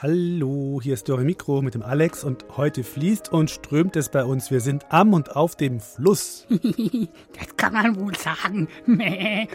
Hallo, 0.00 0.78
hier 0.80 0.94
ist 0.94 1.08
Dore 1.08 1.24
Mikro 1.24 1.60
mit 1.60 1.74
dem 1.74 1.82
Alex 1.82 2.22
und 2.22 2.44
heute 2.56 2.84
fließt 2.84 3.32
und 3.32 3.50
strömt 3.50 3.96
es 3.96 4.10
bei 4.10 4.22
uns. 4.22 4.48
Wir 4.48 4.60
sind 4.60 4.86
am 4.90 5.12
und 5.12 5.34
auf 5.34 5.56
dem 5.56 5.80
Fluss. 5.80 6.46
Das 7.36 7.56
kann 7.56 7.72
man 7.72 7.98
wohl 7.98 8.14
sagen. 8.16 8.68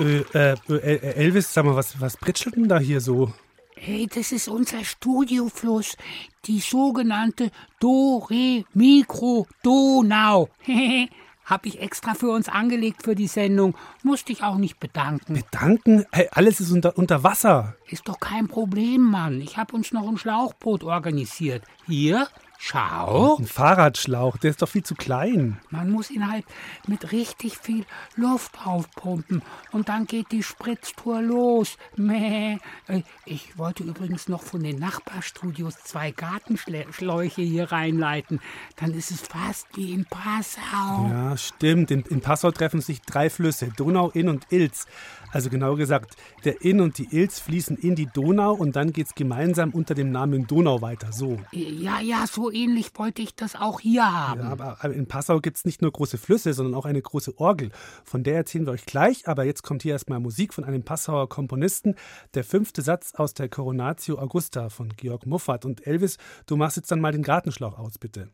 Äh, 0.00 0.22
äh, 0.34 0.56
äh, 0.68 1.14
Elvis, 1.14 1.52
sag 1.52 1.64
mal, 1.64 1.76
was, 1.76 2.00
was 2.00 2.16
pritschelt 2.16 2.56
denn 2.56 2.66
da 2.66 2.80
hier 2.80 3.00
so? 3.00 3.32
Hey, 3.74 4.06
das 4.06 4.32
ist 4.32 4.48
unser 4.48 4.84
Studiofluss, 4.84 5.96
die 6.44 6.60
sogenannte 6.60 7.50
Do-Re-Mikro-Donau. 7.80 10.50
Hab 11.44 11.66
ich 11.66 11.80
extra 11.80 12.14
für 12.14 12.30
uns 12.30 12.48
angelegt 12.48 13.02
für 13.02 13.16
die 13.16 13.26
Sendung. 13.26 13.76
Musste 14.04 14.30
ich 14.30 14.44
auch 14.44 14.54
nicht 14.56 14.78
bedanken. 14.78 15.34
Bedanken? 15.34 16.06
Hey, 16.12 16.28
alles 16.30 16.60
ist 16.60 16.70
unter, 16.70 16.96
unter 16.96 17.24
Wasser. 17.24 17.74
Ist 17.88 18.06
doch 18.06 18.20
kein 18.20 18.46
Problem, 18.46 19.02
Mann. 19.02 19.40
Ich 19.40 19.56
hab 19.56 19.74
uns 19.74 19.90
noch 19.92 20.06
ein 20.06 20.16
Schlauchboot 20.16 20.84
organisiert. 20.84 21.64
Hier, 21.86 22.28
schau. 22.62 23.36
Ein 23.38 23.46
Fahrradschlauch, 23.46 24.36
der 24.36 24.50
ist 24.50 24.62
doch 24.62 24.68
viel 24.68 24.84
zu 24.84 24.94
klein. 24.94 25.58
Man 25.70 25.90
muss 25.90 26.10
ihn 26.10 26.30
halt 26.30 26.44
mit 26.86 27.10
richtig 27.12 27.58
viel 27.58 27.84
Luft 28.14 28.56
aufpumpen 28.64 29.42
und 29.72 29.88
dann 29.88 30.06
geht 30.06 30.30
die 30.30 30.42
Spritztour 30.42 31.20
los. 31.22 31.76
Mäh. 31.96 32.58
Äh, 32.86 33.02
Ich 33.24 33.58
wollte 33.58 33.82
übrigens 33.82 34.28
noch 34.28 34.42
von 34.42 34.62
den 34.62 34.78
Nachbarstudios 34.78 35.74
zwei 35.84 36.12
Gartenschläuche 36.12 37.42
hier 37.42 37.72
reinleiten. 37.72 38.40
Dann 38.76 38.92
ist 38.94 39.10
es 39.10 39.22
fast 39.22 39.66
wie 39.74 39.92
in 39.92 40.04
Passau. 40.04 41.08
Ja, 41.10 41.36
stimmt. 41.36 41.90
In, 41.90 42.02
in 42.02 42.20
Passau 42.20 42.50
treffen 42.52 42.80
sich 42.80 43.02
drei 43.02 43.28
Flüsse, 43.28 43.68
Donau, 43.76 44.10
Inn 44.10 44.28
und 44.28 44.46
Ilz. 44.50 44.86
Also 45.32 45.48
genau 45.48 45.76
gesagt, 45.76 46.16
der 46.44 46.62
Inn 46.62 46.80
und 46.80 46.98
die 46.98 47.08
Ilz 47.10 47.40
fließen 47.40 47.78
in 47.78 47.94
die 47.94 48.06
Donau 48.06 48.52
und 48.52 48.76
dann 48.76 48.92
geht's 48.92 49.14
gemeinsam 49.14 49.70
unter 49.70 49.94
dem 49.94 50.12
Namen 50.12 50.46
Donau 50.46 50.82
weiter. 50.82 51.10
So. 51.10 51.38
Ja, 51.52 52.00
ja, 52.00 52.26
so 52.26 52.52
ähnlich 52.52 52.90
wollte 52.94 53.22
ich 53.22 53.34
das 53.34 53.56
auch 53.56 53.80
hier 53.80 54.04
haben. 54.04 54.40
Ja, 54.40 54.50
aber, 54.50 54.78
in 54.92 55.06
Passau 55.06 55.40
gibt's 55.40 55.64
nicht 55.64 55.80
nur 55.80 55.90
große 55.90 56.18
Flüsse, 56.18 56.52
sondern 56.52 56.74
auch 56.74 56.84
eine 56.84 57.00
große 57.00 57.38
Orgel. 57.38 57.70
Von 58.04 58.24
der 58.24 58.36
erzählen 58.36 58.66
wir 58.66 58.72
euch 58.72 58.84
gleich, 58.84 59.26
aber 59.26 59.44
jetzt 59.44 59.62
kommt 59.62 59.82
hier 59.82 59.92
erstmal 59.92 60.20
Musik 60.20 60.52
von 60.52 60.64
einem 60.64 60.82
Passauer 60.82 61.28
Komponisten. 61.28 61.94
Der 62.34 62.44
fünfte 62.44 62.82
Satz 62.82 63.14
aus 63.14 63.32
der 63.32 63.48
Coronatio 63.48 64.18
Augusta 64.18 64.68
von 64.68 64.90
Georg 64.90 65.26
Muffat. 65.26 65.64
Und 65.64 65.86
Elvis, 65.86 66.18
du 66.46 66.56
machst 66.56 66.76
jetzt 66.76 66.90
dann 66.90 67.00
mal 67.00 67.12
den 67.12 67.22
Gartenschlauch 67.22 67.78
aus, 67.78 67.98
bitte. 67.98 68.28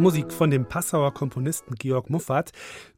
Musik 0.00 0.32
von 0.32 0.50
dem 0.50 0.64
Passauer 0.64 1.12
Komponisten 1.12 1.74
Georg 1.74 2.08
Muffat. 2.08 2.52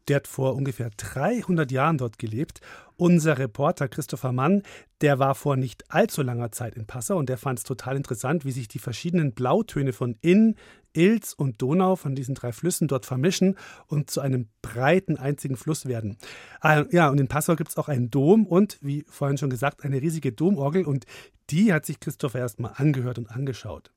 Der 0.06 0.16
hat 0.16 0.28
vor 0.28 0.54
ungefähr 0.54 0.90
300 0.96 1.72
Jahren 1.72 1.98
dort 1.98 2.16
gelebt. 2.16 2.60
Unser 2.96 3.38
Reporter 3.38 3.88
Christopher 3.88 4.30
Mann, 4.30 4.62
der 5.00 5.18
war 5.18 5.34
vor 5.34 5.56
nicht 5.56 5.90
allzu 5.90 6.22
langer 6.22 6.52
Zeit 6.52 6.76
in 6.76 6.86
Passau 6.86 7.18
und 7.18 7.28
der 7.28 7.38
fand 7.38 7.58
es 7.58 7.64
total 7.64 7.96
interessant, 7.96 8.44
wie 8.44 8.52
sich 8.52 8.68
die 8.68 8.78
verschiedenen 8.78 9.32
Blautöne 9.32 9.92
von 9.92 10.16
Inn, 10.20 10.54
Ilz 10.92 11.32
und 11.32 11.60
Donau 11.60 11.96
von 11.96 12.14
diesen 12.14 12.36
drei 12.36 12.52
Flüssen 12.52 12.86
dort 12.86 13.04
vermischen 13.04 13.56
und 13.88 14.08
zu 14.08 14.20
einem 14.20 14.48
breiten 14.62 15.16
einzigen 15.16 15.56
Fluss 15.56 15.86
werden. 15.86 16.18
Ah, 16.60 16.84
Ja, 16.92 17.08
und 17.08 17.18
in 17.18 17.26
Passau 17.26 17.56
gibt 17.56 17.70
es 17.70 17.78
auch 17.78 17.88
einen 17.88 18.10
Dom 18.10 18.46
und, 18.46 18.78
wie 18.80 19.04
vorhin 19.08 19.38
schon 19.38 19.50
gesagt, 19.50 19.82
eine 19.82 20.00
riesige 20.00 20.30
Domorgel 20.30 20.84
und 20.84 21.06
die 21.50 21.72
hat 21.72 21.84
sich 21.84 21.98
Christopher 21.98 22.38
erstmal 22.38 22.74
angehört 22.76 23.18
und 23.18 23.28
angeschaut. 23.28 23.90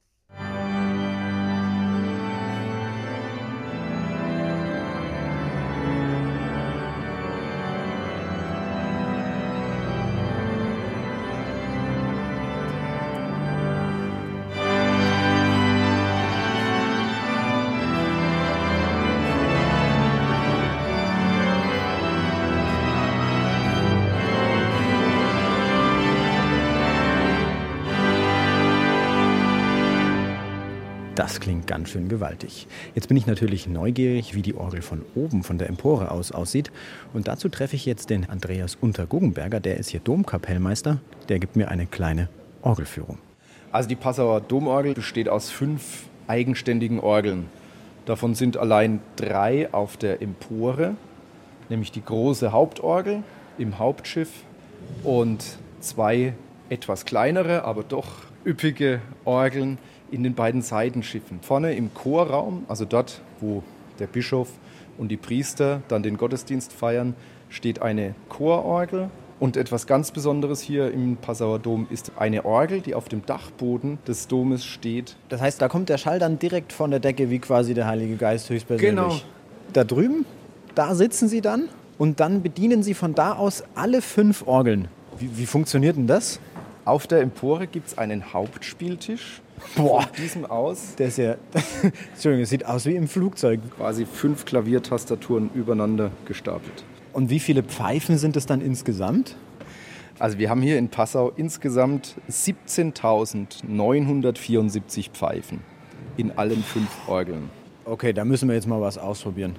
Das 31.26 31.40
klingt 31.40 31.66
ganz 31.66 31.90
schön 31.90 32.08
gewaltig. 32.08 32.68
Jetzt 32.94 33.08
bin 33.08 33.18
ich 33.18 33.26
natürlich 33.26 33.66
neugierig, 33.66 34.36
wie 34.36 34.44
die 34.44 34.54
Orgel 34.54 34.84
von 34.84 35.02
oben, 35.16 35.42
von 35.42 35.58
der 35.58 35.70
Empore 35.70 36.12
aus 36.12 36.32
aussieht. 36.32 36.72
Und 37.16 37.28
dazu 37.28 37.50
treffe 37.50 37.76
ich 37.76 37.88
jetzt 37.88 38.12
den 38.12 38.30
Andreas 38.30 38.78
Unterguggenberger, 38.80 39.60
der 39.60 39.78
ist 39.78 39.90
hier 39.90 40.02
Domkapellmeister. 40.02 41.00
Der 41.28 41.40
gibt 41.40 41.56
mir 41.56 41.70
eine 41.70 41.88
kleine 41.88 42.30
Orgelführung. 42.62 43.18
Also 43.72 43.90
die 43.90 43.96
Passauer 43.96 44.40
Domorgel 44.40 44.94
besteht 44.94 45.28
aus 45.28 45.50
fünf 45.50 46.04
eigenständigen 46.28 47.00
Orgeln. 47.00 47.48
Davon 48.06 48.36
sind 48.36 48.56
allein 48.56 49.00
drei 49.16 49.74
auf 49.74 49.98
der 49.98 50.22
Empore, 50.22 50.94
nämlich 51.70 51.92
die 51.92 52.06
große 52.06 52.52
Hauptorgel 52.52 53.24
im 53.58 53.80
Hauptschiff 53.80 54.30
und 55.04 55.44
zwei 55.80 56.36
etwas 56.70 57.04
kleinere, 57.04 57.64
aber 57.64 57.82
doch 57.82 58.10
üppige 58.46 59.02
Orgeln 59.24 59.80
in 60.12 60.24
den 60.24 60.34
beiden 60.34 60.62
Seitenschiffen. 60.62 61.40
Vorne 61.42 61.74
im 61.74 61.94
Chorraum, 61.94 62.66
also 62.68 62.86
dort, 62.86 63.22
wo 63.40 63.64
der 64.00 64.08
Bischof 64.08 64.50
und 64.98 65.10
die 65.10 65.18
Priester 65.18 65.82
dann 65.88 66.04
den 66.04 66.18
Gottesdienst 66.18 66.74
feiern, 66.74 67.16
steht 67.50 67.82
eine 67.82 68.16
Chororgel. 68.30 69.10
Und 69.38 69.58
etwas 69.58 69.86
ganz 69.86 70.12
Besonderes 70.12 70.62
hier 70.62 70.92
im 70.92 71.18
Passauer 71.18 71.60
Dom 71.60 71.88
ist 71.90 72.14
eine 72.18 72.46
Orgel, 72.46 72.80
die 72.80 72.96
auf 72.96 73.10
dem 73.10 73.26
Dachboden 73.26 73.98
des 74.08 74.30
Domes 74.30 74.64
steht. 74.64 75.18
Das 75.28 75.42
heißt, 75.42 75.62
da 75.62 75.68
kommt 75.68 75.90
der 75.90 75.98
Schall 75.98 76.20
dann 76.20 76.40
direkt 76.40 76.72
von 76.72 76.90
der 76.90 77.02
Decke, 77.02 77.30
wie 77.30 77.40
quasi 77.40 77.74
der 77.74 77.86
Heilige 77.86 78.16
Geist 78.16 78.50
höchstpersönlich. 78.50 78.96
Genau. 78.96 79.16
Da 79.74 79.84
drüben, 79.84 80.26
da 80.74 80.96
sitzen 80.96 81.28
Sie 81.28 81.42
dann 81.42 81.68
und 81.98 82.22
dann 82.22 82.44
bedienen 82.44 82.82
Sie 82.82 82.94
von 82.94 83.14
da 83.14 83.34
aus 83.34 83.64
alle 83.76 84.02
fünf 84.02 84.48
Orgeln. 84.48 84.88
Wie, 85.20 85.38
wie 85.38 85.46
funktioniert 85.46 85.98
denn 85.98 86.08
das? 86.08 86.40
Auf 86.86 87.06
der 87.06 87.22
Empore 87.22 87.68
gibt 87.68 87.88
es 87.88 87.98
einen 87.98 88.32
Hauptspieltisch. 88.32 89.42
Boah. 89.76 90.02
Von 90.02 90.12
diesem 90.18 90.46
aus 90.46 90.96
Der 90.96 91.08
ist 91.08 91.18
ja, 91.18 91.36
Entschuldigung, 92.14 92.44
es 92.44 92.50
sieht 92.50 92.66
aus 92.66 92.86
wie 92.86 92.96
im 92.96 93.08
Flugzeug. 93.08 93.60
quasi 93.76 94.06
fünf 94.06 94.46
Klaviertastaturen 94.46 95.50
übereinander 95.54 96.12
gestapelt. 96.26 96.84
Und 97.14 97.30
wie 97.30 97.40
viele 97.40 97.64
Pfeifen 97.64 98.18
sind 98.18 98.36
es 98.36 98.46
dann 98.46 98.62
insgesamt? 98.62 99.38
Also 100.20 100.38
wir 100.38 100.50
haben 100.50 100.62
hier 100.62 100.78
in 100.78 100.90
Passau 100.90 101.32
insgesamt 101.36 102.16
17.974 102.30 105.12
Pfeifen 105.12 105.62
in 106.18 106.32
allen 106.38 106.64
fünf 106.64 106.90
Orgeln. 107.08 107.50
Okay, 107.84 108.14
da 108.14 108.24
müssen 108.26 108.48
wir 108.48 108.56
jetzt 108.56 108.68
mal 108.68 108.82
was 108.82 108.98
ausprobieren. 108.98 109.56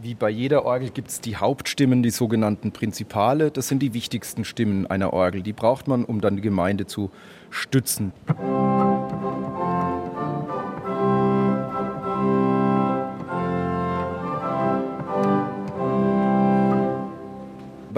Wie 0.00 0.14
bei 0.14 0.30
jeder 0.30 0.64
Orgel 0.64 0.90
gibt 0.90 1.08
es 1.08 1.20
die 1.20 1.36
Hauptstimmen, 1.36 2.04
die 2.04 2.10
sogenannten 2.10 2.70
Prinzipale. 2.70 3.50
Das 3.50 3.66
sind 3.66 3.82
die 3.82 3.94
wichtigsten 3.94 4.44
Stimmen 4.44 4.86
einer 4.86 5.12
Orgel. 5.12 5.42
Die 5.42 5.52
braucht 5.52 5.88
man, 5.88 6.04
um 6.04 6.20
dann 6.20 6.36
die 6.36 6.42
Gemeinde 6.42 6.86
zu 6.86 7.10
stützen. 7.50 8.12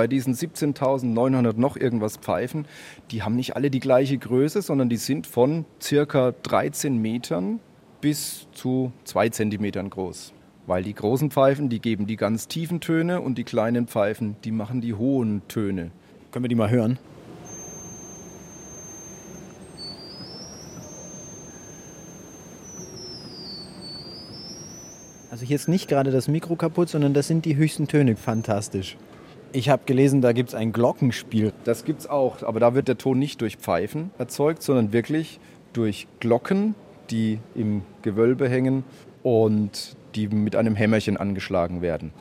Bei 0.00 0.06
diesen 0.06 0.32
17.900 0.32 1.60
noch 1.60 1.76
irgendwas 1.76 2.16
Pfeifen, 2.16 2.64
die 3.10 3.22
haben 3.22 3.36
nicht 3.36 3.54
alle 3.54 3.70
die 3.70 3.80
gleiche 3.80 4.16
Größe, 4.16 4.62
sondern 4.62 4.88
die 4.88 4.96
sind 4.96 5.26
von 5.26 5.66
circa 5.78 6.32
13 6.42 6.96
Metern 6.96 7.60
bis 8.00 8.48
zu 8.52 8.92
2 9.04 9.28
Zentimetern 9.28 9.90
groß. 9.90 10.32
Weil 10.66 10.84
die 10.84 10.94
großen 10.94 11.30
Pfeifen, 11.30 11.68
die 11.68 11.80
geben 11.80 12.06
die 12.06 12.16
ganz 12.16 12.48
tiefen 12.48 12.80
Töne 12.80 13.20
und 13.20 13.36
die 13.36 13.44
kleinen 13.44 13.88
Pfeifen, 13.88 14.36
die 14.42 14.52
machen 14.52 14.80
die 14.80 14.94
hohen 14.94 15.42
Töne. 15.48 15.90
Können 16.30 16.44
wir 16.44 16.48
die 16.48 16.54
mal 16.54 16.70
hören? 16.70 16.98
Also 25.30 25.44
hier 25.44 25.56
ist 25.56 25.68
nicht 25.68 25.88
gerade 25.88 26.10
das 26.10 26.26
Mikro 26.26 26.56
kaputt, 26.56 26.88
sondern 26.88 27.12
das 27.12 27.26
sind 27.26 27.44
die 27.44 27.56
höchsten 27.56 27.86
Töne. 27.86 28.16
Fantastisch. 28.16 28.96
Ich 29.52 29.68
habe 29.68 29.82
gelesen, 29.84 30.20
da 30.20 30.32
gibt 30.32 30.50
es 30.50 30.54
ein 30.54 30.72
Glockenspiel. 30.72 31.52
Das 31.64 31.84
gibt 31.84 32.00
es 32.00 32.06
auch, 32.08 32.44
aber 32.44 32.60
da 32.60 32.76
wird 32.76 32.86
der 32.86 32.98
Ton 32.98 33.18
nicht 33.18 33.40
durch 33.40 33.56
Pfeifen 33.56 34.12
erzeugt, 34.16 34.62
sondern 34.62 34.92
wirklich 34.92 35.40
durch 35.72 36.06
Glocken, 36.20 36.76
die 37.10 37.40
im 37.56 37.82
Gewölbe 38.02 38.48
hängen 38.48 38.84
und 39.24 39.96
die 40.14 40.28
mit 40.28 40.54
einem 40.54 40.76
Hämmerchen 40.76 41.16
angeschlagen 41.16 41.82
werden. 41.82 42.12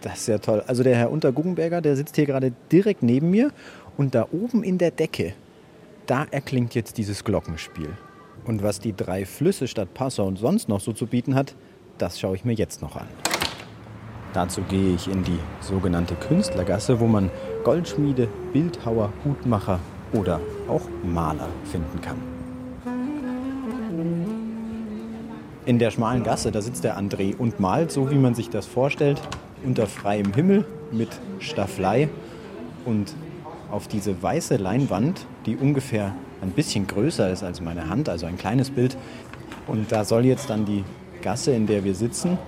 Das 0.00 0.20
ist 0.20 0.28
ja 0.28 0.38
toll. 0.38 0.62
Also 0.66 0.82
der 0.82 0.96
Herr 0.96 1.10
Unterguggenberger, 1.10 1.82
der 1.82 1.96
sitzt 1.96 2.16
hier 2.16 2.24
gerade 2.24 2.52
direkt 2.72 3.02
neben 3.02 3.28
mir 3.30 3.50
und 3.98 4.14
da 4.14 4.26
oben 4.32 4.62
in 4.62 4.78
der 4.78 4.90
Decke, 4.90 5.34
da 6.06 6.26
erklingt 6.30 6.74
jetzt 6.74 6.96
dieses 6.96 7.24
Glockenspiel. 7.24 7.90
Und 8.46 8.62
was 8.62 8.78
die 8.78 8.94
drei 8.94 9.26
Flüsse 9.26 9.66
Stadt 9.66 9.92
Passau 9.92 10.24
und 10.24 10.38
sonst 10.38 10.68
noch 10.68 10.80
so 10.80 10.92
zu 10.92 11.06
bieten 11.06 11.34
hat, 11.34 11.56
das 11.98 12.20
schaue 12.20 12.36
ich 12.36 12.44
mir 12.44 12.52
jetzt 12.52 12.80
noch 12.80 12.94
an. 12.94 13.08
Dazu 14.32 14.62
gehe 14.62 14.94
ich 14.94 15.08
in 15.08 15.24
die 15.24 15.38
sogenannte 15.60 16.14
Künstlergasse, 16.14 17.00
wo 17.00 17.06
man 17.06 17.30
Goldschmiede, 17.64 18.28
Bildhauer, 18.52 19.12
Hutmacher 19.24 19.80
oder 20.12 20.40
auch 20.68 20.82
Maler 21.02 21.48
finden 21.64 22.00
kann. 22.00 22.16
In 25.64 25.80
der 25.80 25.90
schmalen 25.90 26.22
Gasse, 26.22 26.52
da 26.52 26.62
sitzt 26.62 26.84
der 26.84 26.96
André 26.96 27.36
und 27.36 27.58
malt, 27.58 27.90
so 27.90 28.10
wie 28.10 28.18
man 28.18 28.36
sich 28.36 28.50
das 28.50 28.66
vorstellt, 28.66 29.20
unter 29.64 29.88
freiem 29.88 30.32
Himmel 30.32 30.64
mit 30.92 31.08
Stafflei 31.40 32.08
und 32.84 33.12
auf 33.72 33.88
diese 33.88 34.22
weiße 34.22 34.56
Leinwand, 34.56 35.26
die 35.46 35.56
ungefähr 35.56 36.14
ein 36.42 36.50
bisschen 36.50 36.86
größer 36.86 37.30
ist 37.30 37.42
als 37.42 37.60
meine 37.60 37.88
Hand, 37.88 38.08
also 38.08 38.26
ein 38.26 38.36
kleines 38.36 38.70
Bild. 38.70 38.96
Und 39.66 39.90
da 39.90 40.04
soll 40.04 40.24
jetzt 40.24 40.50
dann 40.50 40.64
die 40.64 40.84
Gasse, 41.22 41.52
in 41.52 41.66
der 41.66 41.84
wir 41.84 41.94
sitzen, 41.94 42.38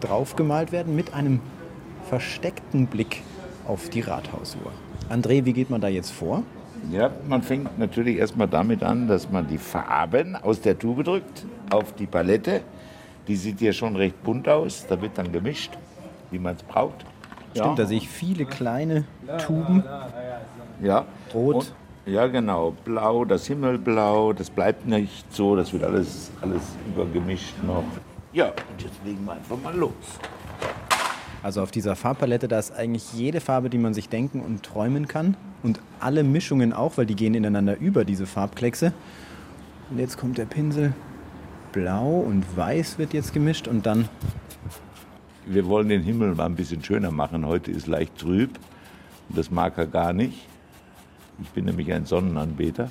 draufgemalt 0.00 0.72
werden 0.72 0.94
mit 0.94 1.14
einem 1.14 1.40
versteckten 2.08 2.86
Blick 2.86 3.22
auf 3.66 3.88
die 3.88 4.00
Rathausuhr. 4.00 4.72
André, 5.08 5.44
wie 5.44 5.52
geht 5.52 5.70
man 5.70 5.80
da 5.80 5.88
jetzt 5.88 6.10
vor? 6.10 6.42
Ja, 6.90 7.10
man 7.28 7.42
fängt 7.42 7.78
natürlich 7.78 8.16
erstmal 8.16 8.48
damit 8.48 8.82
an, 8.82 9.06
dass 9.06 9.30
man 9.30 9.46
die 9.46 9.58
Farben 9.58 10.36
aus 10.36 10.60
der 10.60 10.78
Tube 10.78 11.04
drückt 11.04 11.46
auf 11.70 11.94
die 11.94 12.06
Palette. 12.06 12.62
Die 13.28 13.36
sieht 13.36 13.60
ja 13.60 13.72
schon 13.72 13.96
recht 13.96 14.22
bunt 14.22 14.48
aus. 14.48 14.86
Da 14.88 15.00
wird 15.00 15.18
dann 15.18 15.30
gemischt, 15.30 15.72
wie 16.30 16.38
man 16.38 16.56
es 16.56 16.62
braucht. 16.62 17.04
Stimmt, 17.50 17.66
ja. 17.66 17.74
da 17.74 17.86
sehe 17.86 17.98
ich 17.98 18.08
viele 18.08 18.44
kleine 18.44 19.04
Tuben. 19.38 19.84
Ja. 20.82 21.04
Rot. 21.34 21.72
Ja, 22.06 22.26
genau. 22.26 22.74
Blau, 22.84 23.24
das 23.24 23.46
Himmelblau, 23.46 24.32
das 24.32 24.50
bleibt 24.50 24.86
nicht 24.86 25.32
so, 25.34 25.54
das 25.54 25.72
wird 25.72 25.84
alles, 25.84 26.30
alles 26.40 26.62
übergemischt 26.88 27.54
noch. 27.66 27.84
Ja, 28.32 28.46
und 28.46 28.82
jetzt 28.82 29.04
legen 29.04 29.24
wir 29.24 29.32
einfach 29.32 29.60
mal 29.62 29.76
los. 29.76 29.92
Also 31.42 31.62
auf 31.62 31.70
dieser 31.70 31.96
Farbpalette, 31.96 32.48
da 32.48 32.58
ist 32.58 32.72
eigentlich 32.72 33.12
jede 33.14 33.40
Farbe, 33.40 33.70
die 33.70 33.78
man 33.78 33.94
sich 33.94 34.08
denken 34.08 34.40
und 34.40 34.62
träumen 34.62 35.08
kann. 35.08 35.36
Und 35.62 35.80
alle 35.98 36.22
Mischungen 36.22 36.72
auch, 36.72 36.96
weil 36.96 37.06
die 37.06 37.16
gehen 37.16 37.34
ineinander 37.34 37.78
über, 37.78 38.04
diese 38.04 38.26
Farbkleckse. 38.26 38.92
Und 39.90 39.98
jetzt 39.98 40.18
kommt 40.18 40.38
der 40.38 40.46
Pinsel. 40.46 40.94
Blau 41.72 42.20
und 42.20 42.44
Weiß 42.56 42.98
wird 42.98 43.12
jetzt 43.12 43.32
gemischt 43.32 43.68
und 43.68 43.86
dann... 43.86 44.08
Wir 45.46 45.66
wollen 45.66 45.88
den 45.88 46.02
Himmel 46.02 46.34
mal 46.34 46.46
ein 46.46 46.54
bisschen 46.54 46.82
schöner 46.82 47.10
machen. 47.10 47.46
Heute 47.46 47.70
ist 47.70 47.86
leicht 47.86 48.18
trüb 48.18 48.50
das 49.30 49.50
mag 49.50 49.78
er 49.78 49.86
gar 49.86 50.12
nicht. 50.12 50.46
Ich 51.42 51.48
bin 51.50 51.64
nämlich 51.64 51.92
ein 51.92 52.04
Sonnenanbeter 52.04 52.90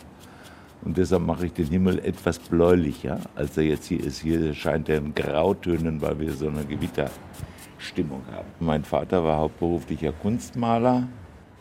und 0.81 0.97
deshalb 0.97 1.23
mache 1.23 1.47
ich 1.47 1.53
den 1.53 1.67
Himmel 1.67 1.99
etwas 1.99 2.39
bläulicher, 2.39 3.19
als 3.35 3.57
er 3.57 3.63
jetzt 3.63 3.85
hier 3.85 4.03
ist. 4.03 4.19
Hier 4.19 4.53
scheint 4.53 4.89
er 4.89 4.97
in 4.97 5.13
Grautönen, 5.13 6.01
weil 6.01 6.19
wir 6.19 6.33
so 6.33 6.47
eine 6.47 6.63
Gewitterstimmung 6.65 8.21
haben. 8.31 8.47
Mein 8.59 8.83
Vater 8.83 9.23
war 9.23 9.37
hauptberuflicher 9.37 10.13
Kunstmaler. 10.13 11.07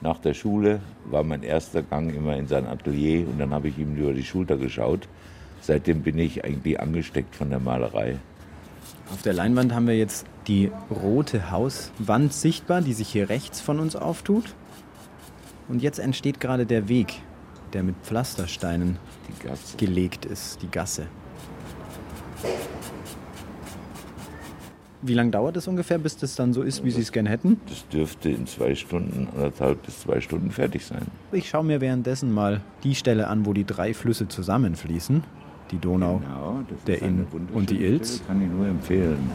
Nach 0.00 0.19
der 0.19 0.35
Schule 0.35 0.81
war 1.06 1.25
mein 1.25 1.43
erster 1.43 1.82
Gang 1.82 2.14
immer 2.14 2.37
in 2.37 2.46
sein 2.46 2.67
Atelier 2.67 3.26
und 3.26 3.38
dann 3.38 3.52
habe 3.52 3.69
ich 3.69 3.79
ihm 3.79 3.96
über 3.96 4.12
die 4.12 4.25
Schulter 4.25 4.56
geschaut. 4.56 5.08
Seitdem 5.61 6.02
bin 6.02 6.19
ich 6.19 6.44
eigentlich 6.44 6.81
angesteckt 6.81 7.35
von 7.35 7.50
der 7.50 7.58
Malerei. 7.58 8.17
Auf 9.12 9.23
der 9.23 9.32
Leinwand 9.32 9.75
haben 9.75 9.87
wir 9.88 9.96
jetzt 9.96 10.26
die 10.46 10.70
rote 10.90 11.50
Hauswand 11.50 12.32
sichtbar, 12.32 12.81
die 12.81 12.93
sich 12.93 13.08
hier 13.08 13.29
rechts 13.29 13.61
von 13.61 13.81
uns 13.81 13.96
auftut. 13.96 14.55
Und 15.68 15.82
jetzt 15.82 15.98
entsteht 15.98 16.40
gerade 16.40 16.64
der 16.66 16.88
Weg, 16.88 17.14
der 17.72 17.82
mit 17.82 17.94
Pflastersteinen 18.02 18.98
gelegt 19.76 20.24
ist, 20.24 20.62
die 20.62 20.70
Gasse. 20.70 21.06
Wie 25.00 25.14
lange 25.14 25.30
dauert 25.30 25.56
es 25.56 25.68
ungefähr, 25.68 25.98
bis 25.98 26.16
das 26.16 26.34
dann 26.34 26.52
so 26.52 26.62
ist, 26.62 26.84
wie 26.84 26.90
Sie 26.90 27.02
es 27.02 27.12
gerne 27.12 27.28
hätten? 27.30 27.60
Das 27.68 27.86
dürfte 27.88 28.30
in 28.30 28.46
zwei 28.48 28.74
Stunden, 28.74 29.28
anderthalb 29.32 29.84
bis 29.87 30.00
zwei 30.00 30.20
Stunden 30.20 30.50
fertig 30.50 30.84
sein. 30.84 31.02
Ich 31.30 31.48
schaue 31.48 31.64
mir 31.64 31.80
währenddessen 31.80 32.32
mal 32.32 32.62
die 32.82 32.96
Stelle 32.96 33.28
an, 33.28 33.46
wo 33.46 33.52
die 33.52 33.64
drei 33.64 33.94
Flüsse 33.94 34.26
zusammenfließen. 34.26 35.22
Die 35.70 35.78
Donau, 35.78 36.18
genau, 36.18 36.64
der 36.87 37.02
Inn 37.02 37.26
und 37.52 37.70
die 37.70 37.84
Ilz. 37.84 38.16
Stelle, 38.16 38.26
kann 38.26 38.42
ich 38.42 38.50
nur 38.50 38.66
empfehlen. 38.66 39.30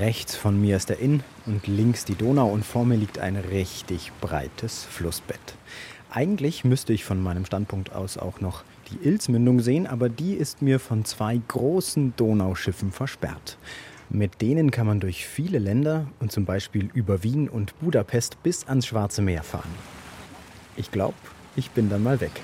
Rechts 0.00 0.34
von 0.34 0.60
mir 0.60 0.76
ist 0.76 0.88
der 0.88 0.98
Inn 0.98 1.22
und 1.46 1.66
links 1.66 2.04
die 2.04 2.16
Donau 2.16 2.48
und 2.48 2.64
vor 2.64 2.84
mir 2.84 2.96
liegt 2.96 3.18
ein 3.18 3.36
richtig 3.36 4.10
breites 4.20 4.84
Flussbett. 4.84 5.54
Eigentlich 6.10 6.64
müsste 6.64 6.92
ich 6.92 7.04
von 7.04 7.22
meinem 7.22 7.44
Standpunkt 7.44 7.92
aus 7.92 8.18
auch 8.18 8.40
noch 8.40 8.64
die 8.90 9.06
Ilzmündung 9.06 9.60
sehen, 9.60 9.86
aber 9.86 10.08
die 10.08 10.34
ist 10.34 10.62
mir 10.62 10.80
von 10.80 11.04
zwei 11.04 11.40
großen 11.48 12.14
Donauschiffen 12.16 12.92
versperrt. 12.92 13.56
Mit 14.10 14.40
denen 14.42 14.70
kann 14.70 14.86
man 14.86 15.00
durch 15.00 15.26
viele 15.26 15.58
Länder 15.58 16.06
und 16.18 16.32
zum 16.32 16.44
Beispiel 16.44 16.90
über 16.94 17.22
Wien 17.22 17.48
und 17.48 17.78
Budapest 17.80 18.42
bis 18.42 18.66
ans 18.66 18.86
Schwarze 18.86 19.22
Meer 19.22 19.42
fahren. 19.42 19.70
Ich 20.76 20.90
glaube, 20.90 21.14
ich 21.56 21.70
bin 21.70 21.88
dann 21.88 22.02
mal 22.02 22.20
weg. 22.20 22.42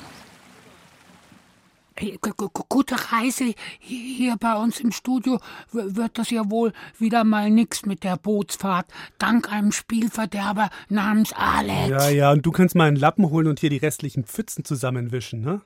Gute 2.68 2.96
Reise 3.12 3.54
hier 3.78 4.36
bei 4.38 4.54
uns 4.56 4.80
im 4.80 4.92
Studio 4.92 5.38
wird 5.72 6.18
das 6.18 6.30
ja 6.30 6.50
wohl 6.50 6.72
wieder 6.98 7.24
mal 7.24 7.50
nix 7.50 7.84
mit 7.84 8.04
der 8.04 8.16
Bootsfahrt, 8.16 8.86
dank 9.18 9.52
einem 9.52 9.72
Spielverderber 9.72 10.70
namens 10.88 11.32
Alex. 11.32 11.88
Ja, 11.88 12.08
ja, 12.08 12.32
und 12.32 12.46
du 12.46 12.52
kannst 12.52 12.74
mal 12.74 12.88
einen 12.88 12.96
Lappen 12.96 13.30
holen 13.30 13.46
und 13.46 13.60
hier 13.60 13.70
die 13.70 13.76
restlichen 13.76 14.24
Pfützen 14.24 14.64
zusammenwischen, 14.64 15.40
ne? 15.42 15.60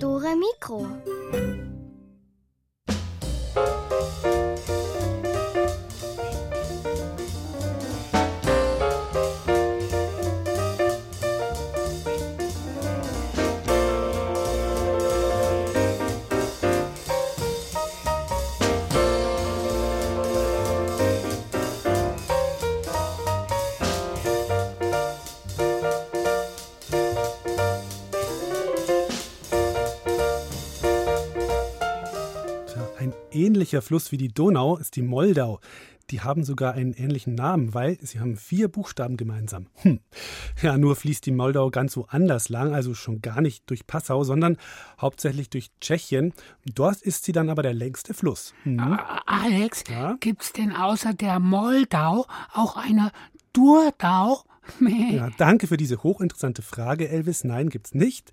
Dore 0.00 0.34
Mikro. 0.36 0.86
Ähnlicher 33.34 33.82
Fluss 33.82 34.12
wie 34.12 34.16
die 34.16 34.32
Donau 34.32 34.76
ist 34.76 34.96
die 34.96 35.02
Moldau. 35.02 35.60
Die 36.10 36.20
haben 36.20 36.44
sogar 36.44 36.74
einen 36.74 36.92
ähnlichen 36.92 37.34
Namen, 37.34 37.72
weil 37.72 37.98
sie 38.02 38.20
haben 38.20 38.36
vier 38.36 38.68
Buchstaben 38.68 39.16
gemeinsam. 39.16 39.68
Hm. 39.76 40.00
Ja, 40.60 40.76
nur 40.76 40.96
fließt 40.96 41.24
die 41.24 41.32
Moldau 41.32 41.70
ganz 41.70 41.96
woanders 41.96 42.50
lang, 42.50 42.74
also 42.74 42.94
schon 42.94 43.22
gar 43.22 43.40
nicht 43.40 43.68
durch 43.70 43.86
Passau, 43.86 44.22
sondern 44.22 44.58
hauptsächlich 45.00 45.48
durch 45.48 45.70
Tschechien. 45.80 46.34
Dort 46.74 47.00
ist 47.00 47.24
sie 47.24 47.32
dann 47.32 47.48
aber 47.48 47.62
der 47.62 47.74
längste 47.74 48.12
Fluss. 48.12 48.52
Hm. 48.64 48.98
Alex, 49.24 49.84
ja? 49.88 50.16
gibt's 50.20 50.52
denn 50.52 50.72
außer 50.72 51.14
der 51.14 51.40
Moldau 51.40 52.26
auch 52.52 52.76
eine 52.76 53.10
Durdau? 53.54 54.42
ja, 54.80 55.30
danke 55.38 55.66
für 55.66 55.76
diese 55.76 56.02
hochinteressante 56.02 56.62
Frage, 56.62 57.08
Elvis. 57.08 57.44
Nein, 57.44 57.70
gibt's 57.70 57.94
nicht. 57.94 58.30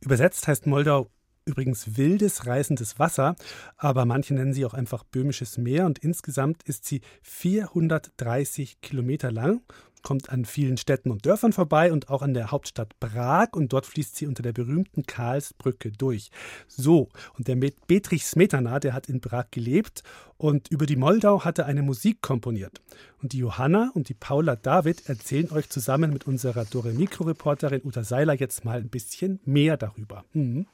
Übersetzt 0.00 0.48
heißt 0.48 0.66
Moldau 0.66 1.10
übrigens 1.44 1.96
wildes, 1.96 2.46
reißendes 2.46 2.98
Wasser, 2.98 3.36
aber 3.76 4.04
manche 4.04 4.34
nennen 4.34 4.52
sie 4.52 4.64
auch 4.64 4.74
einfach 4.74 5.04
böhmisches 5.04 5.58
Meer 5.58 5.86
und 5.86 5.98
insgesamt 5.98 6.62
ist 6.64 6.84
sie 6.84 7.00
430 7.22 8.80
Kilometer 8.80 9.30
lang, 9.30 9.60
kommt 10.04 10.30
an 10.30 10.44
vielen 10.44 10.76
Städten 10.76 11.10
und 11.10 11.26
Dörfern 11.26 11.52
vorbei 11.52 11.90
und 11.90 12.10
auch 12.10 12.22
an 12.22 12.34
der 12.34 12.52
Hauptstadt 12.52 13.00
Prag 13.00 13.48
und 13.52 13.72
dort 13.72 13.86
fließt 13.86 14.14
sie 14.14 14.26
unter 14.26 14.42
der 14.42 14.52
berühmten 14.52 15.04
Karlsbrücke 15.04 15.90
durch. 15.90 16.30
So, 16.68 17.08
und 17.36 17.48
der 17.48 17.56
Betrich 17.56 18.24
Smetana, 18.24 18.78
der 18.78 18.92
hat 18.92 19.08
in 19.08 19.20
Prag 19.20 19.46
gelebt 19.50 20.02
und 20.36 20.70
über 20.70 20.86
die 20.86 20.96
Moldau 20.96 21.44
hat 21.44 21.58
er 21.58 21.66
eine 21.66 21.82
Musik 21.82 22.20
komponiert. 22.20 22.80
Und 23.22 23.32
die 23.32 23.38
Johanna 23.38 23.90
und 23.94 24.08
die 24.10 24.14
Paula 24.14 24.56
David 24.56 25.08
erzählen 25.08 25.50
euch 25.50 25.70
zusammen 25.70 26.12
mit 26.12 26.26
unserer 26.26 26.66
Dore 26.66 26.92
Mikro-Reporterin 26.92 27.80
Uta 27.82 28.04
Seiler 28.04 28.34
jetzt 28.34 28.64
mal 28.64 28.78
ein 28.78 28.90
bisschen 28.90 29.40
mehr 29.44 29.76
darüber. 29.76 30.24
Mhm. 30.34 30.66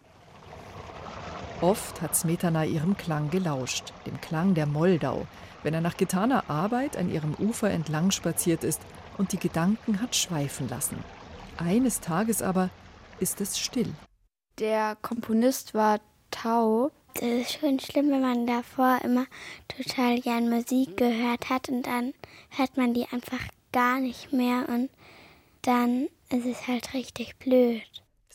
Oft 1.63 2.01
hat 2.01 2.17
Smetana 2.17 2.65
ihrem 2.65 2.97
Klang 2.97 3.29
gelauscht, 3.29 3.93
dem 4.07 4.19
Klang 4.23 4.55
der 4.55 4.65
Moldau, 4.65 5.27
wenn 5.63 5.75
er 5.75 5.83
nach 5.83 5.99
getaner 5.99 6.49
Arbeit 6.49 6.97
an 6.97 7.13
ihrem 7.13 7.35
Ufer 7.35 7.69
entlang 7.69 8.13
spaziert 8.13 8.65
ist 8.65 8.81
und 9.19 9.33
die 9.33 9.39
Gedanken 9.39 10.01
hat 10.01 10.17
schweifen 10.17 10.71
lassen. 10.71 11.05
Eines 11.59 12.01
Tages 12.01 12.41
aber 12.41 12.71
ist 13.19 13.43
es 13.43 13.59
still. 13.59 13.93
Der 14.59 14.97
Komponist 15.03 15.75
war 15.75 16.01
taub. 16.31 16.93
Das 17.13 17.25
ist 17.25 17.59
schon 17.61 17.79
schlimm, 17.79 18.11
wenn 18.11 18.23
man 18.23 18.47
davor 18.47 18.99
immer 19.05 19.27
total 19.69 20.19
gern 20.21 20.49
Musik 20.49 20.97
gehört 20.97 21.51
hat 21.51 21.69
und 21.69 21.83
dann 21.83 22.15
hört 22.57 22.79
man 22.79 22.95
die 22.95 23.07
einfach 23.13 23.43
gar 23.71 24.01
nicht 24.01 24.33
mehr 24.33 24.67
und 24.67 24.89
dann 25.61 26.09
ist 26.31 26.47
es 26.47 26.67
halt 26.67 26.95
richtig 26.95 27.39
blöd. 27.39 27.83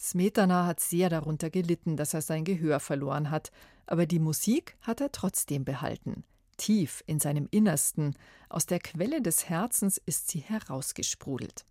Smetana 0.05 0.67
hat 0.67 0.79
sehr 0.79 1.09
darunter 1.09 1.49
gelitten, 1.49 1.97
dass 1.97 2.13
er 2.13 2.21
sein 2.21 2.43
Gehör 2.43 2.79
verloren 2.79 3.31
hat, 3.31 3.51
aber 3.87 4.05
die 4.05 4.19
Musik 4.19 4.77
hat 4.81 5.01
er 5.01 5.11
trotzdem 5.11 5.65
behalten. 5.65 6.23
Tief 6.57 7.03
in 7.07 7.19
seinem 7.19 7.47
Innersten, 7.49 8.15
aus 8.47 8.67
der 8.67 8.79
Quelle 8.79 9.23
des 9.23 9.49
Herzens 9.49 9.99
ist 10.05 10.29
sie 10.29 10.39
herausgesprudelt. 10.39 11.65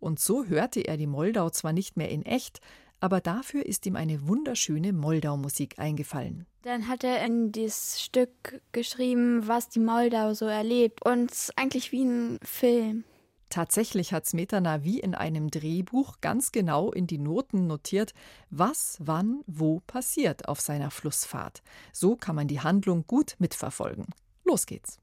Und 0.00 0.18
so 0.18 0.46
hörte 0.46 0.80
er 0.80 0.96
die 0.96 1.06
Moldau 1.06 1.50
zwar 1.50 1.74
nicht 1.74 1.98
mehr 1.98 2.08
in 2.08 2.24
echt, 2.24 2.60
aber 3.00 3.20
dafür 3.20 3.66
ist 3.66 3.84
ihm 3.84 3.96
eine 3.96 4.26
wunderschöne 4.26 4.94
Moldau-Musik 4.94 5.78
eingefallen. 5.78 6.46
Dann 6.62 6.88
hat 6.88 7.04
er 7.04 7.22
in 7.26 7.52
dieses 7.52 8.00
Stück 8.00 8.62
geschrieben, 8.72 9.46
was 9.46 9.68
die 9.68 9.80
Moldau 9.80 10.32
so 10.32 10.46
erlebt 10.46 11.04
und 11.04 11.30
eigentlich 11.56 11.92
wie 11.92 12.04
ein 12.04 12.38
Film. 12.42 13.04
Tatsächlich 13.54 14.12
hat 14.12 14.26
Smetana 14.26 14.82
wie 14.82 14.98
in 14.98 15.14
einem 15.14 15.48
Drehbuch 15.48 16.16
ganz 16.20 16.50
genau 16.50 16.90
in 16.90 17.06
die 17.06 17.18
Noten 17.18 17.68
notiert, 17.68 18.12
was, 18.50 18.96
wann, 18.98 19.44
wo 19.46 19.78
passiert 19.86 20.48
auf 20.48 20.60
seiner 20.60 20.90
Flussfahrt. 20.90 21.62
So 21.92 22.16
kann 22.16 22.34
man 22.34 22.48
die 22.48 22.62
Handlung 22.62 23.06
gut 23.06 23.36
mitverfolgen. 23.38 24.06
Los 24.42 24.66
geht's. 24.66 24.98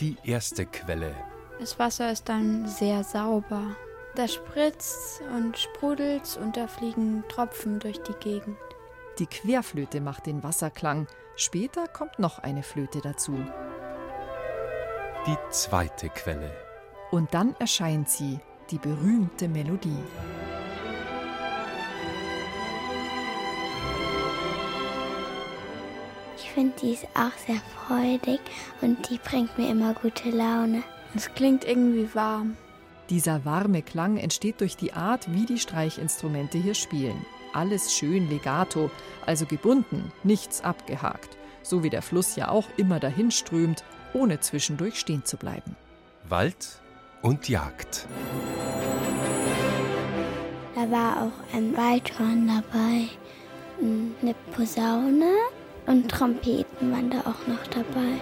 Die 0.00 0.16
erste 0.24 0.66
Quelle. 0.66 1.14
Das 1.60 1.78
Wasser 1.78 2.10
ist 2.10 2.28
dann 2.28 2.66
sehr 2.66 3.04
sauber. 3.04 3.76
Da 4.16 4.26
spritzt 4.26 5.22
und 5.32 5.56
sprudelt 5.56 6.36
und 6.42 6.56
da 6.56 6.66
fliegen 6.66 7.22
Tropfen 7.28 7.78
durch 7.78 8.02
die 8.02 8.14
Gegend. 8.14 8.58
Die 9.20 9.26
Querflöte 9.26 10.00
macht 10.00 10.26
den 10.26 10.42
Wasserklang. 10.42 11.06
Später 11.36 11.86
kommt 11.86 12.18
noch 12.18 12.40
eine 12.40 12.64
Flöte 12.64 13.00
dazu. 13.00 13.38
Die 15.28 15.38
zweite 15.50 16.08
Quelle. 16.08 16.63
Und 17.14 17.32
dann 17.32 17.54
erscheint 17.60 18.08
sie, 18.08 18.40
die 18.72 18.78
berühmte 18.78 19.46
Melodie. 19.46 20.02
Ich 26.36 26.50
finde, 26.50 26.74
die 26.82 26.94
ist 26.94 27.06
auch 27.14 27.30
sehr 27.46 27.60
freudig 27.86 28.40
und 28.80 29.08
die 29.08 29.18
bringt 29.18 29.56
mir 29.56 29.70
immer 29.70 29.94
gute 29.94 30.28
Laune. 30.30 30.82
Es 31.14 31.32
klingt 31.32 31.64
irgendwie 31.64 32.12
warm. 32.16 32.56
Dieser 33.10 33.44
warme 33.44 33.82
Klang 33.82 34.16
entsteht 34.16 34.60
durch 34.60 34.76
die 34.76 34.92
Art, 34.92 35.32
wie 35.32 35.46
die 35.46 35.60
Streichinstrumente 35.60 36.58
hier 36.58 36.74
spielen. 36.74 37.24
Alles 37.52 37.94
schön 37.94 38.28
legato, 38.28 38.90
also 39.24 39.46
gebunden, 39.46 40.10
nichts 40.24 40.64
abgehakt. 40.64 41.38
So 41.62 41.84
wie 41.84 41.90
der 41.90 42.02
Fluss 42.02 42.34
ja 42.34 42.48
auch 42.48 42.66
immer 42.76 42.98
dahin 42.98 43.30
strömt, 43.30 43.84
ohne 44.14 44.40
zwischendurch 44.40 44.98
stehen 44.98 45.24
zu 45.24 45.36
bleiben. 45.36 45.76
Wald 46.28 46.80
und 47.24 47.48
Jagd. 47.48 48.06
Da 50.74 50.90
war 50.90 51.22
auch 51.22 51.56
ein 51.56 51.74
Waldhorn 51.76 52.46
dabei, 52.46 53.08
eine 53.80 54.34
Posaune 54.54 55.32
und 55.86 56.10
Trompeten 56.10 56.92
waren 56.92 57.10
da 57.10 57.20
auch 57.20 57.46
noch 57.46 57.66
dabei. 57.70 58.18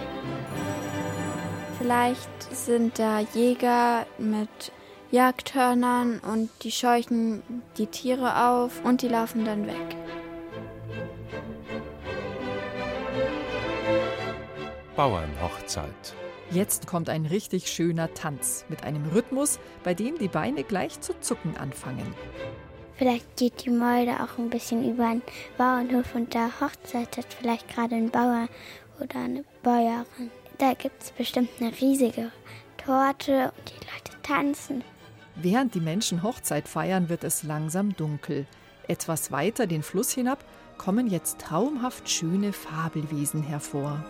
Vielleicht 1.77 2.55
sind 2.55 2.97
da 2.97 3.19
Jäger 3.19 4.05
mit 4.17 4.71
Jagdhörnern 5.11 6.19
und 6.19 6.49
die 6.63 6.71
scheuchen 6.71 7.43
die 7.77 7.87
Tiere 7.87 8.47
auf 8.47 8.85
und 8.85 9.01
die 9.01 9.09
laufen 9.09 9.43
dann 9.43 9.67
weg. 9.67 9.97
Bauernhochzeit. 14.95 16.22
Jetzt 16.53 16.85
kommt 16.85 17.09
ein 17.09 17.25
richtig 17.25 17.67
schöner 17.67 18.13
Tanz 18.13 18.65
mit 18.69 18.83
einem 18.83 19.05
Rhythmus, 19.07 19.59
bei 19.83 19.95
dem 19.95 20.19
die 20.19 20.27
Beine 20.27 20.63
gleich 20.63 21.01
zu 21.01 21.19
zucken 21.19 21.57
anfangen. 21.57 22.13
Vielleicht 22.95 23.37
geht 23.37 23.65
die 23.65 23.71
Molde 23.71 24.11
auch 24.21 24.37
ein 24.37 24.51
bisschen 24.51 24.87
über 24.87 25.07
einen 25.07 25.23
Bauernhof 25.57 26.13
und 26.13 26.35
da 26.35 26.51
hochzeitet 26.61 27.25
vielleicht 27.39 27.67
gerade 27.67 27.95
ein 27.95 28.11
Bauer 28.11 28.47
oder 28.99 29.19
eine 29.19 29.43
Bäuerin. 29.63 30.29
Da 30.59 30.75
gibt 30.75 31.01
es 31.01 31.11
bestimmt 31.11 31.49
eine 31.59 31.71
riesige 31.81 32.31
Torte 32.77 33.51
und 33.57 33.69
die 33.69 33.85
Leute 33.85 34.21
tanzen. 34.21 34.83
Während 35.35 35.73
die 35.73 35.79
Menschen 35.79 36.21
Hochzeit 36.21 36.67
feiern, 36.67 37.09
wird 37.09 37.23
es 37.23 37.41
langsam 37.41 37.95
dunkel. 37.95 38.45
Etwas 38.87 39.31
weiter 39.31 39.65
den 39.65 39.81
Fluss 39.81 40.11
hinab 40.11 40.45
kommen 40.77 41.07
jetzt 41.07 41.39
traumhaft 41.39 42.09
schöne 42.09 42.53
Fabelwesen 42.53 43.41
hervor. 43.41 44.05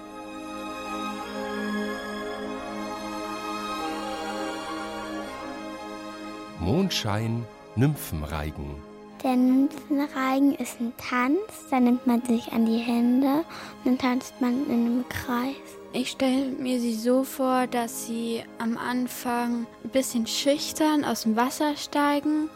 Mondschein, 6.63 7.45
Nymphenreigen. 7.75 8.75
Der 9.21 9.35
Nymphenreigen 9.35 10.55
ist 10.55 10.79
ein 10.79 10.93
Tanz, 10.97 11.67
da 11.69 11.79
nimmt 11.79 12.07
man 12.07 12.21
sich 12.23 12.53
an 12.53 12.65
die 12.65 12.77
Hände 12.77 13.43
und 13.83 13.85
dann 13.85 13.97
tanzt 13.97 14.39
man 14.39 14.65
in 14.67 14.71
einem 14.71 15.05
Kreis. 15.09 15.55
Ich 15.91 16.11
stelle 16.11 16.51
mir 16.51 16.79
sie 16.79 16.95
so 16.95 17.25
vor, 17.25 17.67
dass 17.67 18.07
sie 18.07 18.43
am 18.59 18.77
Anfang 18.77 19.67
ein 19.83 19.89
bisschen 19.89 20.25
schüchtern 20.25 21.03
aus 21.03 21.23
dem 21.23 21.35
Wasser 21.35 21.75
steigen 21.75 22.49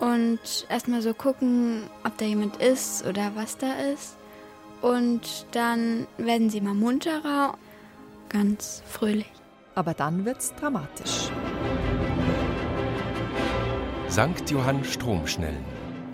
und 0.00 0.40
erstmal 0.68 1.02
so 1.02 1.14
gucken, 1.14 1.84
ob 2.04 2.18
da 2.18 2.24
jemand 2.24 2.56
ist 2.56 3.06
oder 3.06 3.32
was 3.36 3.56
da 3.56 3.72
ist. 3.92 4.16
Und 4.82 5.46
dann 5.52 6.08
werden 6.18 6.50
sie 6.50 6.60
mal 6.60 6.74
munterer, 6.74 7.56
ganz 8.28 8.82
fröhlich. 8.88 9.30
Aber 9.76 9.94
dann 9.94 10.24
wird's 10.24 10.52
dramatisch. 10.56 11.30
St. 14.10 14.50
Johann 14.50 14.82
Stromschnellen. 14.84 15.64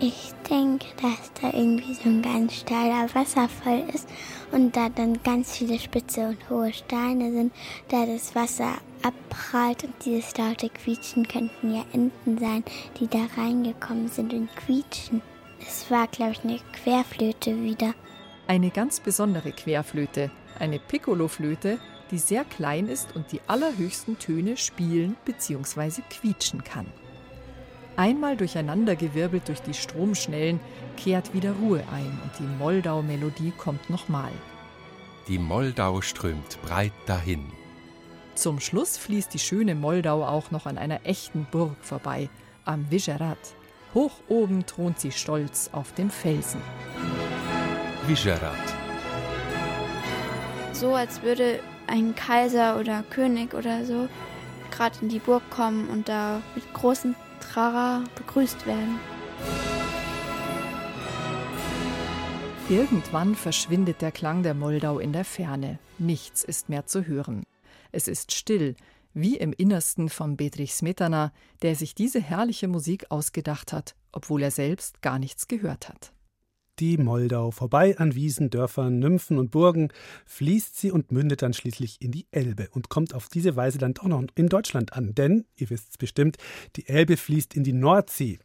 Ich 0.01 0.33
denke, 0.49 0.85
dass 1.01 1.31
da 1.41 1.57
irgendwie 1.57 1.93
so 1.93 2.09
ein 2.09 2.21
ganz 2.21 2.55
steiler 2.55 3.07
Wasserfall 3.15 3.87
ist 3.93 4.09
und 4.51 4.75
da 4.75 4.89
dann 4.89 5.23
ganz 5.23 5.55
viele 5.57 5.79
spitze 5.79 6.27
und 6.27 6.49
hohe 6.49 6.73
Steine 6.73 7.31
sind, 7.31 7.53
da 7.87 8.05
das 8.05 8.35
Wasser 8.35 8.73
abprallt 9.01 9.85
und 9.85 9.93
dieses 10.03 10.35
laute 10.37 10.69
Quietschen 10.69 11.25
könnten 11.25 11.73
ja 11.73 11.85
Enten 11.93 12.37
sein, 12.37 12.65
die 12.99 13.07
da 13.07 13.25
reingekommen 13.37 14.09
sind 14.09 14.33
und 14.33 14.53
quietschen. 14.57 15.21
Es 15.65 15.89
war, 15.89 16.07
glaube 16.07 16.33
ich, 16.33 16.43
eine 16.43 16.59
Querflöte 16.73 17.63
wieder. 17.63 17.93
Eine 18.47 18.71
ganz 18.71 18.99
besondere 18.99 19.53
Querflöte, 19.53 20.29
eine 20.59 20.79
Piccoloflöte, 20.79 21.79
die 22.11 22.19
sehr 22.19 22.43
klein 22.43 22.89
ist 22.89 23.15
und 23.15 23.31
die 23.31 23.39
allerhöchsten 23.47 24.19
Töne 24.19 24.57
spielen 24.57 25.15
bzw. 25.23 26.01
quietschen 26.09 26.63
kann. 26.63 26.87
Einmal 27.97 28.35
durcheinandergewirbelt 28.35 29.47
durch 29.47 29.61
die 29.61 29.73
Stromschnellen 29.73 30.59
kehrt 30.97 31.33
wieder 31.33 31.53
Ruhe 31.53 31.83
ein 31.93 32.19
und 32.23 32.31
die 32.39 32.57
Moldau-Melodie 32.57 33.53
kommt 33.57 33.89
nochmal. 33.89 34.31
Die 35.27 35.39
Moldau 35.39 36.01
strömt 36.01 36.61
breit 36.61 36.91
dahin. 37.05 37.45
Zum 38.35 38.59
Schluss 38.59 38.97
fließt 38.97 39.33
die 39.33 39.39
schöne 39.39 39.75
Moldau 39.75 40.25
auch 40.25 40.51
noch 40.51 40.65
an 40.65 40.77
einer 40.77 41.05
echten 41.05 41.47
Burg 41.49 41.77
vorbei, 41.81 42.29
am 42.65 42.91
Visegrad. 42.91 43.37
Hoch 43.93 44.19
oben 44.27 44.65
thront 44.65 44.99
sie 44.99 45.13
stolz 45.13 45.69
auf 45.71 45.93
dem 45.93 46.09
Felsen. 46.09 46.59
Visegrad. 48.07 48.51
So 50.73 50.93
als 50.93 51.21
würde 51.21 51.61
ein 51.87 52.13
Kaiser 52.13 52.77
oder 52.77 53.03
König 53.09 53.53
oder 53.53 53.85
so 53.85 54.09
gerade 54.69 54.97
in 55.01 55.07
die 55.07 55.19
Burg 55.19 55.49
kommen 55.49 55.87
und 55.87 56.09
da 56.09 56.41
mit 56.53 56.73
großem 56.73 57.15
Trara 57.39 58.03
begrüßt 58.15 58.65
werden. 58.65 58.99
Irgendwann 62.67 63.35
verschwindet 63.35 64.01
der 64.01 64.11
Klang 64.11 64.41
der 64.41 64.55
Moldau 64.55 64.97
in 64.97 65.13
der 65.13 65.25
Ferne. 65.25 65.77
Nichts 65.99 66.43
ist 66.43 66.67
mehr 66.67 66.87
zu 66.87 67.05
hören. 67.05 67.43
Es 67.91 68.07
ist 68.07 68.33
still, 68.33 68.75
wie 69.13 69.37
im 69.37 69.53
Innersten 69.53 70.09
von 70.09 70.35
Bedrich 70.35 70.73
Smetana, 70.73 71.31
der 71.61 71.75
sich 71.75 71.93
diese 71.93 72.19
herrliche 72.19 72.67
Musik 72.67 73.11
ausgedacht 73.11 73.71
hat, 73.71 73.95
obwohl 74.11 74.41
er 74.41 74.51
selbst 74.51 75.01
gar 75.03 75.19
nichts 75.19 75.47
gehört 75.47 75.89
hat. 75.89 76.14
Die 76.79 76.97
Moldau, 76.97 77.51
vorbei 77.51 77.97
an 77.97 78.15
Wiesen, 78.15 78.49
Dörfern, 78.49 78.99
Nymphen 78.99 79.39
und 79.39 79.49
Burgen, 79.49 79.93
fließt 80.25 80.77
sie 80.77 80.91
und 80.91 81.09
mündet 81.09 81.41
dann 81.41 81.53
schließlich 81.53 82.01
in 82.01 82.11
die 82.11 82.27
Elbe 82.31 82.67
und 82.71 82.89
kommt 82.89 83.13
auf 83.13 83.29
diese 83.29 83.55
Weise 83.55 83.77
dann 83.77 83.93
doch 83.93 84.03
noch 84.03 84.21
in 84.35 84.49
Deutschland 84.49 84.91
an. 84.91 85.15
Denn, 85.15 85.45
ihr 85.55 85.69
wisst 85.69 85.91
es 85.91 85.97
bestimmt, 85.97 86.35
die 86.75 86.89
Elbe 86.89 87.15
fließt 87.15 87.55
in 87.55 87.63
die 87.63 87.71
Nordsee. 87.71 88.39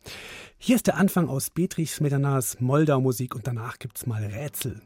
Hier 0.58 0.76
ist 0.76 0.86
der 0.86 0.96
Anfang 0.96 1.28
aus 1.28 1.50
Beatrich 1.50 1.90
Smetanas 1.90 2.60
Moldau-Musik 2.60 3.34
und 3.34 3.48
danach 3.48 3.80
gibt's 3.80 4.06
mal 4.06 4.24
Rätsel. 4.24 4.80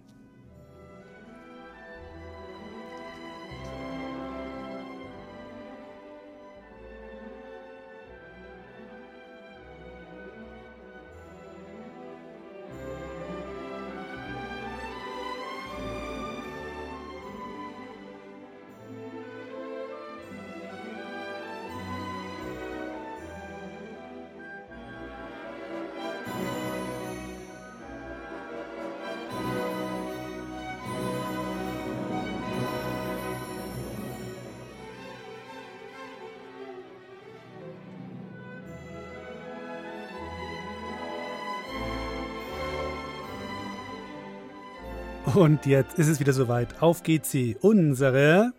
Und 45.34 45.66
jetzt 45.66 45.98
ist 45.98 46.06
es 46.06 46.20
wieder 46.20 46.32
soweit. 46.32 46.80
Auf 46.80 47.02
geht 47.02 47.26
sie, 47.26 47.56
unsere 47.60 48.52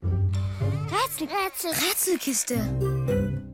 Rätsel, 0.00 1.28
Rätsel, 1.28 1.70
Rätselkiste. 1.70 3.44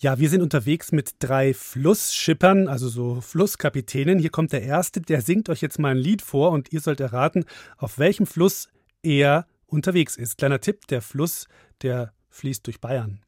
Ja, 0.00 0.18
wir 0.18 0.28
sind 0.28 0.42
unterwegs 0.42 0.90
mit 0.90 1.14
drei 1.20 1.54
Flussschippern, 1.54 2.66
also 2.66 2.88
so 2.88 3.20
Flusskapitänen. 3.20 4.18
Hier 4.18 4.30
kommt 4.30 4.52
der 4.52 4.62
erste, 4.62 5.00
der 5.00 5.22
singt 5.22 5.48
euch 5.48 5.60
jetzt 5.60 5.78
mal 5.78 5.92
ein 5.92 5.98
Lied 5.98 6.20
vor 6.20 6.50
und 6.50 6.72
ihr 6.72 6.80
sollt 6.80 6.98
erraten, 6.98 7.44
auf 7.78 7.98
welchem 7.98 8.26
Fluss 8.26 8.68
er 9.04 9.46
unterwegs 9.66 10.16
ist. 10.16 10.36
Kleiner 10.36 10.60
Tipp, 10.60 10.88
der 10.88 11.00
Fluss, 11.00 11.46
der 11.80 12.12
fließt 12.28 12.66
durch 12.66 12.80
Bayern. 12.80 13.20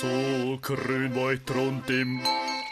So 0.00 0.58
grün 0.62 1.14
weit 1.14 1.50
rund 1.50 1.90
im 1.90 2.22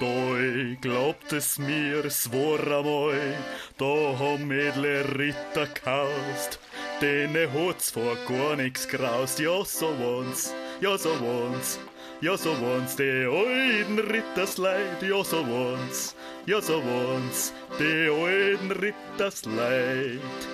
Doi, 0.01 0.79
glaubt 0.81 1.31
es 1.35 1.59
mir, 1.59 2.03
es 2.07 2.33
war 2.33 2.59
einmal, 2.79 3.37
da 3.77 4.19
haben 4.19 4.51
edle 4.51 5.05
Ritter 5.19 5.67
kaust, 5.67 6.59
denen 7.03 7.53
hat's 7.53 7.91
vor 7.91 8.17
gar 8.27 8.57
nix 8.57 8.89
graust, 8.89 9.41
ja 9.41 9.63
so 9.63 9.91
waren's, 9.99 10.55
ja 10.81 10.97
so 10.97 11.11
waren's, 11.21 11.79
ja 12.23 12.35
so 12.39 12.53
waren's, 12.63 12.97
die 12.97 13.27
alten 13.27 13.99
Rittersleid, 13.99 15.03
ja 15.03 15.23
so 15.23 15.47
waren's, 15.47 16.15
ja 16.47 16.63
so 16.63 16.83
waren's, 16.83 17.53
die 17.79 18.09
alten 18.09 18.71
Rittersleid. 18.71 20.49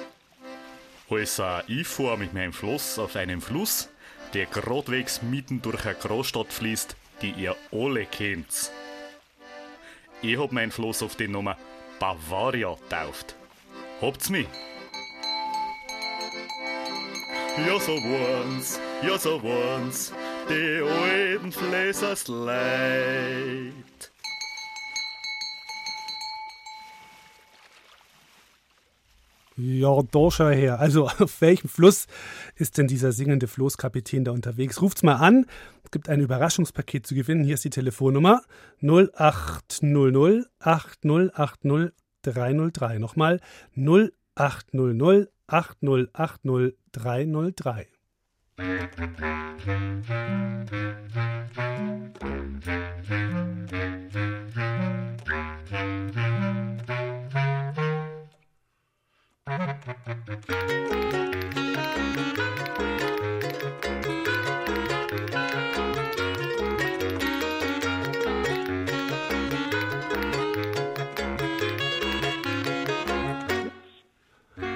Also, 1.09 1.61
ich 1.69 1.87
fahr 1.87 2.17
mit 2.17 2.35
meinem 2.35 2.53
Floss 2.53 2.99
auf 2.99 3.15
einem 3.15 3.41
Fluss, 3.41 3.89
der 4.35 4.47
gradwegs 4.47 5.23
mitten 5.23 5.63
durch 5.63 5.87
eine 5.87 5.95
Großstadt 5.95 6.53
fließt, 6.53 6.97
die 7.23 7.31
ihr 7.31 7.57
alle 7.73 8.05
kennt. 8.05 8.73
Ich 10.23 10.39
hab 10.39 10.53
mein 10.53 10.71
Floss 10.71 11.03
auf 11.03 11.15
die 11.15 11.29
Nummer 11.29 11.57
Bavaria 12.01 12.77
tauft. 12.89 13.37
Habt's 14.01 14.29
mich? 14.31 14.49
Ja, 17.67 17.79
so 17.79 17.93
waren's, 17.93 18.81
ja, 19.03 19.17
so 19.17 19.41
waren's, 19.43 20.13
die 20.49 20.83
alten 20.83 21.53
Fläsers 21.53 22.27
Leid. 22.27 23.73
Schau 29.57 30.49
her. 30.51 30.81
Also, 30.81 31.07
auf 31.19 31.41
welchem 31.41 31.69
Fluss 31.69 32.07
ist 32.57 32.79
denn 32.79 32.87
dieser 32.87 33.13
singende 33.13 33.47
Floßkapitän 33.47 34.25
da 34.25 34.33
unterwegs? 34.33 34.83
Ruft's 34.83 35.03
mal 35.03 35.17
an. 35.17 35.47
Es 35.85 35.91
gibt 35.91 36.09
ein 36.09 36.21
Überraschungspaket 36.21 37.07
zu 37.07 37.15
gewinnen. 37.15 37.45
Hier 37.45 37.55
ist 37.55 37.65
die 37.65 37.71
Telefonnummer 37.71 38.43
0800 38.83 40.47
8080 40.59 41.93
303. 42.23 42.99
Nochmal 42.99 43.41
0800 43.77 45.31
8080 45.47 46.75
303. 46.93 47.87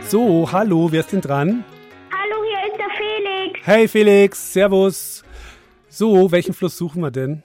So, 0.08 0.50
hallo, 0.50 0.90
wer 0.90 1.00
ist 1.00 1.12
denn 1.12 1.20
dran? 1.20 1.64
Hallo, 2.10 2.42
hier 2.44 2.72
ist 2.72 2.78
der 2.78 2.88
Felix. 2.96 3.60
Hey 3.66 3.88
Felix, 3.88 4.52
Servus. 4.52 5.22
So, 5.88 6.30
welchen 6.32 6.54
Fluss 6.54 6.78
suchen 6.78 7.02
wir 7.02 7.10
denn? 7.10 7.42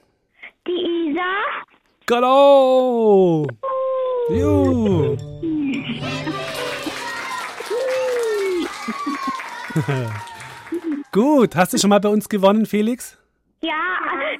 Die 0.67 1.11
Isar. 1.11 1.65
Genau. 2.05 3.45
Juhu. 4.29 5.32
Gut, 11.11 11.55
hast 11.55 11.73
du 11.73 11.77
schon 11.77 11.89
mal 11.89 11.99
bei 11.99 12.09
uns 12.09 12.29
gewonnen, 12.29 12.65
Felix? 12.65 13.17
Ja, 13.61 13.73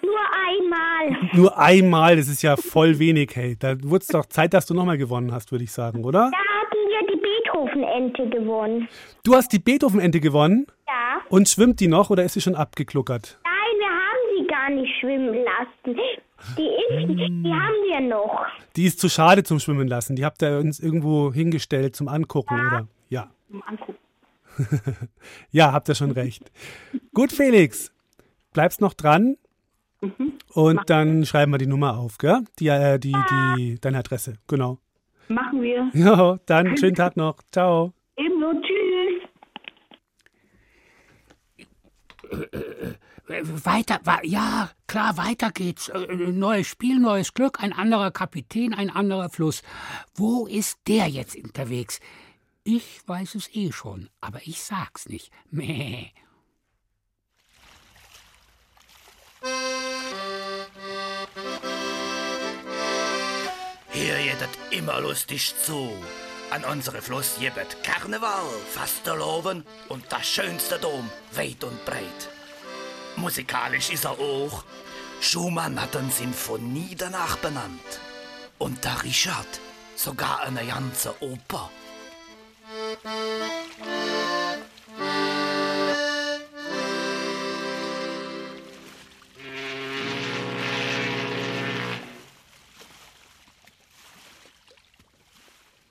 nur 0.02 0.20
einmal. 0.48 1.30
Nur 1.34 1.58
einmal, 1.58 2.18
das 2.18 2.28
ist 2.28 2.42
ja 2.42 2.58
voll 2.58 3.00
wenig, 3.00 3.32
hey. 3.36 3.56
Da 3.58 3.82
wurde 3.84 4.02
es 4.02 4.08
doch 4.08 4.26
Zeit, 4.26 4.54
dass 4.54 4.66
du 4.66 4.74
nochmal 4.74 4.98
gewonnen 4.98 5.32
hast, 5.32 5.52
würde 5.52 5.64
ich 5.64 5.72
sagen, 5.72 6.04
oder? 6.04 6.30
Da 6.32 6.38
hatten 6.38 6.78
wir 6.90 7.16
die 7.16 7.22
Beethoven-Ente 7.22 8.30
gewonnen. 8.30 8.88
Du 9.24 9.36
hast 9.36 9.52
die 9.54 9.60
Beethoven-Ente 9.60 10.20
gewonnen? 10.20 10.68
Ja. 10.88 11.22
Und 11.30 11.48
schwimmt 11.48 11.80
die 11.80 11.88
noch 11.88 12.10
oder 12.10 12.24
ist 12.24 12.34
sie 12.34 12.42
schon 12.42 12.56
abgekluckert? 12.56 13.40
Nein, 13.44 13.80
wir 13.80 13.88
haben 13.88 14.38
sie 14.38 14.48
gar 14.48 14.70
nicht 14.70 15.00
schwimmen 15.00 15.36
lassen. 15.36 15.98
Die 16.58 16.68
ist, 16.68 17.08
die 17.08 17.54
haben 17.54 17.84
wir 17.88 18.02
noch. 18.02 18.46
Die 18.76 18.86
ist 18.86 19.00
zu 19.00 19.10
schade 19.10 19.44
zum 19.44 19.60
Schwimmen 19.60 19.88
lassen. 19.88 20.16
Die 20.18 20.26
habt 20.26 20.42
ihr 20.44 20.58
uns 20.58 20.80
irgendwo 20.80 21.32
hingestellt 21.32 21.96
zum 21.96 22.10
Angucken, 22.10 22.56
oder? 22.56 22.88
Ja. 23.10 23.30
Zum 23.50 23.64
Angucken. 23.64 24.03
Ja, 25.52 25.72
habt 25.72 25.90
ihr 25.90 25.96
schon 25.96 26.12
recht. 26.12 26.52
Gut, 27.14 27.32
Felix, 27.32 27.92
bleibst 28.54 28.82
noch 28.82 28.94
dran 28.94 29.38
und 30.54 30.82
dann 30.88 31.26
schreiben 31.26 31.52
wir 31.52 31.58
die 31.58 31.68
Nummer 31.68 31.98
auf, 31.98 32.18
gell? 32.18 32.44
Die, 32.60 32.68
äh, 32.68 33.00
die, 33.00 33.16
die, 33.30 33.80
deine 33.80 34.00
Adresse, 34.00 34.36
genau. 34.48 34.80
Machen 35.28 35.62
wir. 35.62 35.90
Ja, 35.94 36.38
dann 36.46 36.78
schönen 36.78 36.96
Tag 36.96 37.16
noch. 37.16 37.38
Ciao. 37.52 37.94
Ebenso, 38.18 38.54
tschüss. 38.62 39.30
Weiter, 43.28 44.00
ja, 44.24 44.70
klar, 44.88 45.18
weiter 45.18 45.52
geht's. 45.52 45.90
Äh, 45.90 46.16
neues 46.16 46.68
Spiel, 46.68 47.00
neues 47.00 47.34
Glück, 47.34 47.64
ein 47.64 47.72
anderer 47.72 48.12
Kapitän, 48.12 48.74
ein 48.74 48.90
anderer 48.90 49.30
Fluss. 49.30 49.64
Wo 50.16 50.46
ist 50.46 50.80
der 50.88 51.08
jetzt 51.08 51.36
unterwegs? 51.36 52.00
Ich 52.66 53.06
weiß 53.06 53.36
es 53.36 53.54
eh 53.54 53.74
schon, 53.74 54.10
aber 54.22 54.40
ich 54.46 54.64
sag's 54.64 55.10
nicht. 55.10 55.32
Meh. 55.52 56.12
Hier 63.92 64.18
es 64.42 64.50
immer 64.72 65.02
lustig 65.02 65.54
zu. 65.62 65.92
An 66.52 66.64
unsere 66.64 67.02
Fluss 67.02 67.36
gibt 67.40 67.84
Karneval, 67.84 68.48
Fasteloven 68.70 69.66
und 69.90 70.06
das 70.10 70.26
schönste 70.26 70.80
Dom, 70.80 71.10
weit 71.34 71.64
und 71.66 71.84
breit. 71.84 72.30
Musikalisch 73.18 73.90
ist 73.90 74.06
er 74.06 74.18
auch. 74.20 74.64
Schumann 75.20 75.82
hat 75.82 75.98
eine 75.98 76.12
Sinfonie 76.12 76.96
danach 76.96 77.38
benannt. 77.38 78.00
Und 78.58 78.86
der 78.86 79.04
Richard 79.04 79.60
sogar 79.96 80.42
eine 80.42 80.66
ganze 80.66 81.14
Oper. 81.22 81.70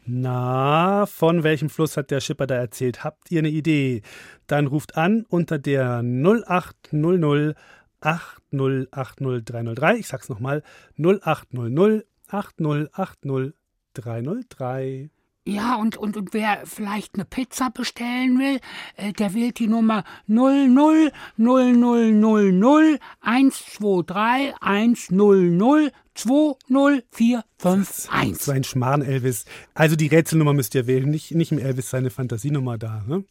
Na, 0.05 1.07
von 1.07 1.43
welchem 1.43 1.71
Fluss 1.71 1.97
hat 1.97 2.11
der 2.11 2.21
Schipper 2.21 2.47
da 2.47 2.55
erzählt? 2.57 3.03
Habt 3.03 3.31
ihr 3.31 3.39
eine 3.39 3.49
Idee? 3.49 4.03
Dann 4.47 4.67
ruft 4.67 4.97
an 4.97 5.25
unter 5.29 5.59
der 5.59 6.03
0800 6.03 7.57
8080303. 8.01 9.95
Ich 9.97 10.09
sag's 10.09 10.29
nochmal: 10.29 10.63
0800 10.99 12.07
8080 12.29 13.55
303. 13.95 15.11
Ja, 15.45 15.75
und, 15.75 15.97
und, 15.97 16.17
und 16.17 16.35
wer 16.35 16.63
vielleicht 16.67 17.17
eine 17.17 17.25
Pizza 17.25 17.71
bestellen 17.71 18.39
will, 18.39 18.61
äh, 18.97 19.13
der 19.13 19.35
wählt 19.35 19.59
die 19.59 19.67
Nummer 19.67 20.05
00 20.29 21.11
0000 21.37 23.01
123 23.21 24.55
100 24.61 25.93
20451. 26.15 28.39
So 28.39 28.53
ein 28.53 28.65
Schmarrn, 28.65 29.03
Elvis. 29.03 29.45
Also 29.75 29.97
die 29.97 30.09
Rätselnummer 30.09 30.53
müsst 30.53 30.75
ihr 30.75 30.87
wählen, 30.87 31.11
nicht, 31.11 31.35
nicht 31.35 31.53
im 31.53 31.59
Elvis 31.59 31.91
seine 31.91 32.11
Fantasienummer 32.11 32.79
da. 32.79 33.03
Ne? 33.07 33.25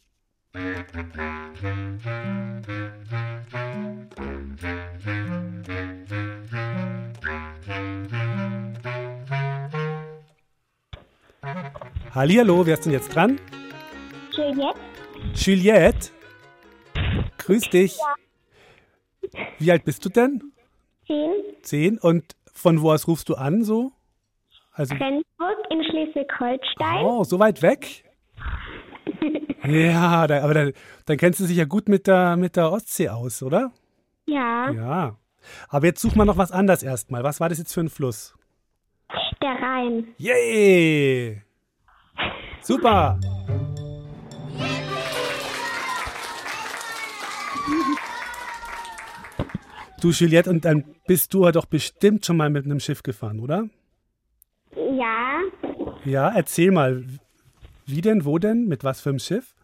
Hallihallo, 12.14 12.66
wer 12.66 12.74
ist 12.74 12.84
denn 12.84 12.92
jetzt 12.92 13.14
dran? 13.14 13.40
Juliette. 14.32 14.80
Juliette? 15.34 16.10
Grüß 17.38 17.70
dich. 17.70 17.96
Ja. 17.96 19.40
Wie 19.58 19.72
alt 19.72 19.86
bist 19.86 20.04
du 20.04 20.10
denn? 20.10 20.52
Zehn. 21.06 21.32
Zehn. 21.62 21.98
Und 21.98 22.36
von 22.52 22.82
wo 22.82 22.92
aus 22.92 23.08
rufst 23.08 23.30
du 23.30 23.34
an 23.34 23.64
so? 23.64 23.92
Also, 24.72 24.94
Rendsburg 24.94 25.56
in 25.70 25.82
Schleswig-Holstein. 25.84 27.02
Oh, 27.02 27.24
so 27.24 27.38
weit 27.38 27.62
weg? 27.62 28.04
ja, 29.64 30.26
da, 30.26 30.42
aber 30.42 30.52
dann, 30.52 30.72
dann 31.06 31.16
kennst 31.16 31.40
du 31.40 31.46
dich 31.46 31.56
ja 31.56 31.64
gut 31.64 31.88
mit 31.88 32.06
der, 32.06 32.36
mit 32.36 32.56
der 32.56 32.70
Ostsee 32.72 33.08
aus, 33.08 33.42
oder? 33.42 33.72
Ja. 34.26 34.70
Ja. 34.70 35.16
Aber 35.70 35.86
jetzt 35.86 36.02
such 36.02 36.14
mal 36.14 36.26
noch 36.26 36.36
was 36.36 36.52
anderes 36.52 36.82
erstmal. 36.82 37.24
Was 37.24 37.40
war 37.40 37.48
das 37.48 37.56
jetzt 37.56 37.72
für 37.72 37.80
ein 37.80 37.88
Fluss? 37.88 38.34
Der 39.40 39.62
Rhein. 39.62 40.08
Yay! 40.18 41.42
Super! 42.62 43.18
Du, 50.00 50.10
Juliette, 50.10 50.50
und 50.50 50.64
dann 50.64 50.84
bist 51.06 51.32
du 51.34 51.48
doch 51.50 51.66
bestimmt 51.66 52.26
schon 52.26 52.36
mal 52.36 52.50
mit 52.50 52.64
einem 52.64 52.80
Schiff 52.80 53.02
gefahren, 53.02 53.40
oder? 53.40 53.68
Ja. 54.74 55.40
Ja, 56.04 56.32
erzähl 56.34 56.70
mal. 56.70 57.04
Wie 57.86 58.00
denn, 58.00 58.24
wo 58.24 58.38
denn, 58.38 58.66
mit 58.68 58.84
was 58.84 59.00
für 59.00 59.10
einem 59.10 59.18
Schiff? 59.18 59.54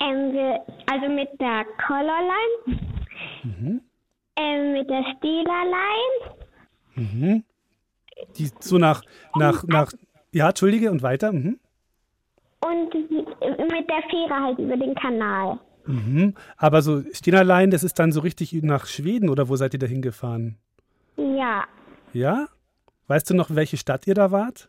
Ähm, 0.00 0.58
also 0.90 1.08
mit 1.08 1.28
der 1.40 1.64
Colorline. 1.86 2.80
Mhm. 3.42 3.80
Ähm, 4.36 4.72
mit 4.72 4.88
der 4.88 5.04
Steelerline. 5.16 6.36
Mhm. 6.94 7.44
Die 8.36 8.50
so 8.60 8.78
nach, 8.78 9.02
nach, 9.34 9.64
nach, 9.64 9.92
ja, 10.32 10.48
Entschuldige, 10.48 10.90
und 10.90 11.02
weiter. 11.02 11.32
Mhm. 11.32 11.58
Und 12.64 12.94
mit 12.94 13.90
der 13.90 14.02
Fähre 14.08 14.40
halt 14.40 14.58
über 14.58 14.76
den 14.76 14.94
Kanal. 14.94 15.58
Mhm. 15.86 16.34
Aber 16.56 16.82
so 16.82 17.02
Stehnerlein, 17.12 17.70
das 17.70 17.82
ist 17.82 17.98
dann 17.98 18.12
so 18.12 18.20
richtig 18.20 18.52
nach 18.62 18.86
Schweden 18.86 19.28
oder 19.28 19.48
wo 19.48 19.56
seid 19.56 19.74
ihr 19.74 19.80
da 19.80 19.86
hingefahren? 19.86 20.56
Ja. 21.16 21.64
Ja? 22.12 22.46
Weißt 23.08 23.28
du 23.30 23.34
noch, 23.34 23.54
welche 23.54 23.76
Stadt 23.76 24.06
ihr 24.06 24.14
da 24.14 24.30
wart? 24.30 24.68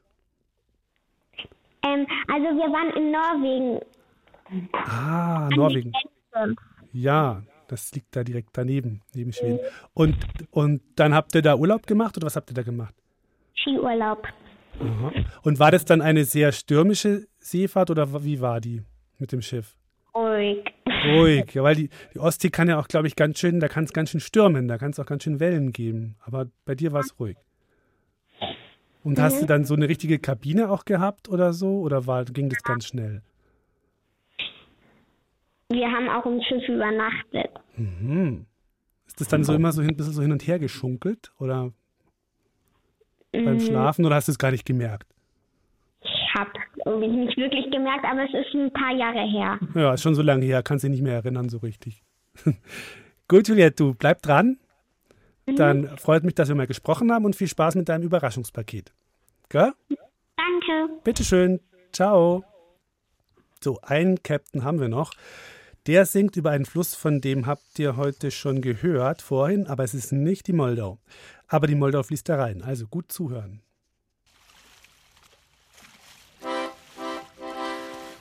Ähm, 1.83 2.07
also 2.27 2.45
wir 2.45 2.71
waren 2.71 2.89
in 2.97 3.11
Norwegen. 3.11 3.79
Ah, 4.73 5.49
Norwegen. 5.55 5.93
Ja, 6.91 7.43
das 7.67 7.91
liegt 7.93 8.15
da 8.15 8.23
direkt 8.23 8.49
daneben, 8.53 9.01
neben 9.13 9.33
Schweden. 9.33 9.59
Und, 9.93 10.15
und 10.51 10.81
dann 10.95 11.13
habt 11.13 11.35
ihr 11.35 11.41
da 11.41 11.55
Urlaub 11.55 11.85
gemacht 11.85 12.17
oder 12.17 12.25
was 12.25 12.35
habt 12.35 12.49
ihr 12.51 12.55
da 12.55 12.63
gemacht? 12.63 12.93
Skiurlaub. 13.55 14.27
Aha. 14.79 15.11
Und 15.43 15.59
war 15.59 15.71
das 15.71 15.85
dann 15.85 16.01
eine 16.01 16.25
sehr 16.25 16.51
stürmische 16.51 17.27
Seefahrt 17.43 17.91
oder 17.91 18.23
wie 18.23 18.41
war 18.41 18.61
die 18.61 18.83
mit 19.19 19.31
dem 19.31 19.41
Schiff? 19.41 19.77
Ruhig. 20.15 20.63
Ruhig, 21.05 21.53
ja, 21.53 21.63
weil 21.63 21.75
die, 21.75 21.89
die 22.13 22.19
Ostsee 22.19 22.49
kann 22.49 22.69
ja 22.69 22.79
auch, 22.79 22.87
glaube 22.87 23.07
ich, 23.07 23.15
ganz 23.15 23.39
schön, 23.39 23.59
da 23.59 23.67
kann 23.67 23.83
es 23.83 23.93
ganz 23.93 24.11
schön 24.11 24.19
stürmen, 24.19 24.67
da 24.67 24.77
kann 24.77 24.91
es 24.91 24.99
auch 24.99 25.05
ganz 25.05 25.23
schön 25.23 25.39
Wellen 25.39 25.71
geben. 25.71 26.15
Aber 26.21 26.47
bei 26.65 26.75
dir 26.75 26.93
war 26.93 27.01
es 27.01 27.19
ruhig. 27.19 27.37
Und 29.03 29.17
mhm. 29.17 29.21
hast 29.21 29.41
du 29.41 29.45
dann 29.45 29.65
so 29.65 29.73
eine 29.73 29.89
richtige 29.89 30.19
Kabine 30.19 30.69
auch 30.69 30.85
gehabt 30.85 31.29
oder 31.29 31.53
so? 31.53 31.81
Oder 31.81 32.07
war, 32.07 32.25
ging 32.25 32.49
das 32.49 32.63
ganz 32.63 32.87
schnell? 32.87 33.21
Wir 35.69 35.91
haben 35.91 36.07
auch 36.09 36.25
im 36.25 36.41
Schiff 36.41 36.67
übernachtet. 36.69 37.51
Mhm. 37.75 38.45
Ist 39.07 39.19
das 39.19 39.27
dann 39.27 39.43
so 39.43 39.53
immer 39.53 39.71
so 39.71 39.81
ein 39.81 39.95
bisschen 39.95 40.13
so 40.13 40.21
hin 40.21 40.31
und 40.31 40.47
her 40.47 40.59
geschunkelt? 40.59 41.33
Oder 41.39 41.73
mhm. 43.33 43.45
beim 43.45 43.59
Schlafen? 43.59 44.05
Oder 44.05 44.15
hast 44.15 44.27
du 44.27 44.31
es 44.31 44.37
gar 44.37 44.51
nicht 44.51 44.65
gemerkt? 44.65 45.07
Ich 46.01 46.33
habe 46.35 46.51
irgendwie 46.85 47.25
nicht 47.25 47.37
wirklich 47.37 47.71
gemerkt, 47.71 48.05
aber 48.05 48.23
es 48.23 48.33
ist 48.33 48.53
ein 48.53 48.71
paar 48.71 48.93
Jahre 48.95 49.27
her. 49.27 49.59
Ja, 49.75 49.93
ist 49.93 50.01
schon 50.01 50.15
so 50.15 50.21
lange 50.21 50.45
her, 50.45 50.63
kannst 50.63 50.83
dich 50.83 50.91
nicht 50.91 51.03
mehr 51.03 51.15
erinnern 51.15 51.49
so 51.49 51.59
richtig. 51.59 52.03
Gut, 53.27 53.47
Juliette, 53.47 53.75
du 53.75 53.93
bleib 53.93 54.21
dran. 54.21 54.57
Mhm. 55.45 55.55
Dann 55.55 55.97
freut 55.97 56.23
mich, 56.23 56.35
dass 56.35 56.49
wir 56.49 56.55
mal 56.55 56.67
gesprochen 56.67 57.11
haben 57.11 57.25
und 57.25 57.35
viel 57.35 57.47
Spaß 57.47 57.75
mit 57.75 57.89
deinem 57.89 58.03
Überraschungspaket. 58.03 58.91
Gell? 59.49 59.71
Danke. 60.35 60.93
Bitteschön. 61.03 61.59
Ciao. 61.91 62.43
So, 63.61 63.79
einen 63.81 64.21
Captain 64.23 64.63
haben 64.63 64.79
wir 64.79 64.89
noch. 64.89 65.13
Der 65.85 66.05
singt 66.05 66.37
über 66.37 66.51
einen 66.51 66.65
Fluss, 66.65 66.95
von 66.95 67.19
dem 67.19 67.45
habt 67.45 67.77
ihr 67.77 67.97
heute 67.97 68.31
schon 68.31 68.61
gehört 68.61 69.21
vorhin, 69.21 69.67
aber 69.67 69.83
es 69.83 69.93
ist 69.93 70.13
nicht 70.13 70.47
die 70.47 70.53
Moldau. 70.53 70.97
Aber 71.47 71.67
die 71.67 71.75
Moldau 71.75 72.03
fließt 72.03 72.27
da 72.27 72.37
rein, 72.37 72.61
also 72.61 72.87
gut 72.87 73.11
zuhören. 73.11 73.61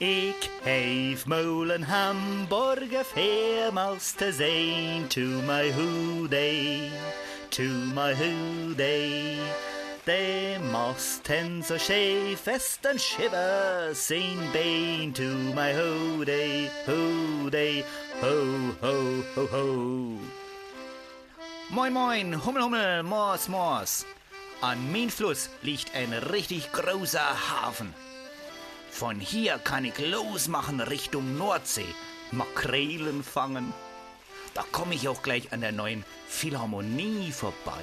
Ik 0.02 0.50
heeft 0.62 1.26
molen 1.26 1.82
Hamburger 1.82 3.04
viermals 3.04 4.12
te 4.12 4.32
zijn. 4.32 5.08
To 5.08 5.20
my 5.20 5.72
hoeday, 5.72 6.90
to 7.48 7.62
my 7.94 8.14
hoeday. 8.14 9.36
De 10.04 10.56
masten 10.70 11.62
så 11.62 11.78
schee 11.78 12.36
fest 12.36 12.78
en 12.84 12.98
shiver 12.98 13.90
sin 13.94 14.38
been 14.52 15.12
to 15.12 15.22
my 15.54 15.72
hoeday, 15.74 16.70
hoeday, 16.86 17.84
ho, 18.20 18.46
ho, 18.80 19.22
ho, 19.34 19.46
ho. 19.46 19.66
Moin, 21.68 21.92
moin, 21.92 22.32
Hummel, 22.32 22.62
Hummel, 22.62 23.02
Mors, 23.02 23.46
Mors. 23.46 24.04
An 24.60 24.90
mein 24.90 25.10
Fluss 25.10 25.48
liegt 25.60 25.94
ein 25.94 26.12
richtig 26.12 26.72
großer 26.72 27.50
Hafen. 27.50 28.12
Von 28.92 29.18
hier 29.18 29.59
kann 29.59 29.87
ich 29.87 29.98
losmachen 29.98 30.78
Richtung 30.81 31.37
Nordsee, 31.38 31.87
Makrelen 32.31 33.24
fangen. 33.24 33.72
Da 34.55 34.62
komme 34.70 34.94
ich 34.94 35.09
auch 35.09 35.22
gleich 35.22 35.50
an 35.52 35.62
der 35.62 35.72
neuen 35.72 36.05
Philharmonie 36.28 37.33
vorbei. 37.33 37.83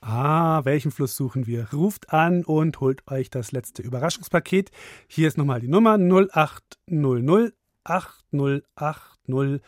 Ah, 0.00 0.64
welchen 0.64 0.90
Fluss 0.90 1.16
suchen 1.16 1.46
wir? 1.46 1.68
Ruft 1.72 2.12
an 2.12 2.44
und 2.44 2.80
holt 2.80 3.08
euch 3.08 3.30
das 3.30 3.52
letzte 3.52 3.82
Überraschungspaket. 3.82 4.72
Hier 5.06 5.28
ist 5.28 5.38
nochmal 5.38 5.60
die 5.60 5.68
Nummer 5.68 5.96
0800 5.96 7.54
8080 7.84 9.60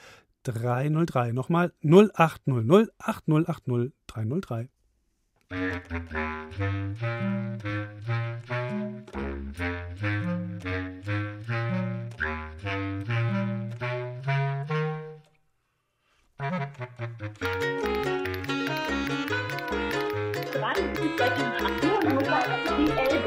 303. 0.42 1.33
Nochmal 1.33 1.72
0800 1.83 2.90
8080 2.98 3.92
303. 4.07 4.68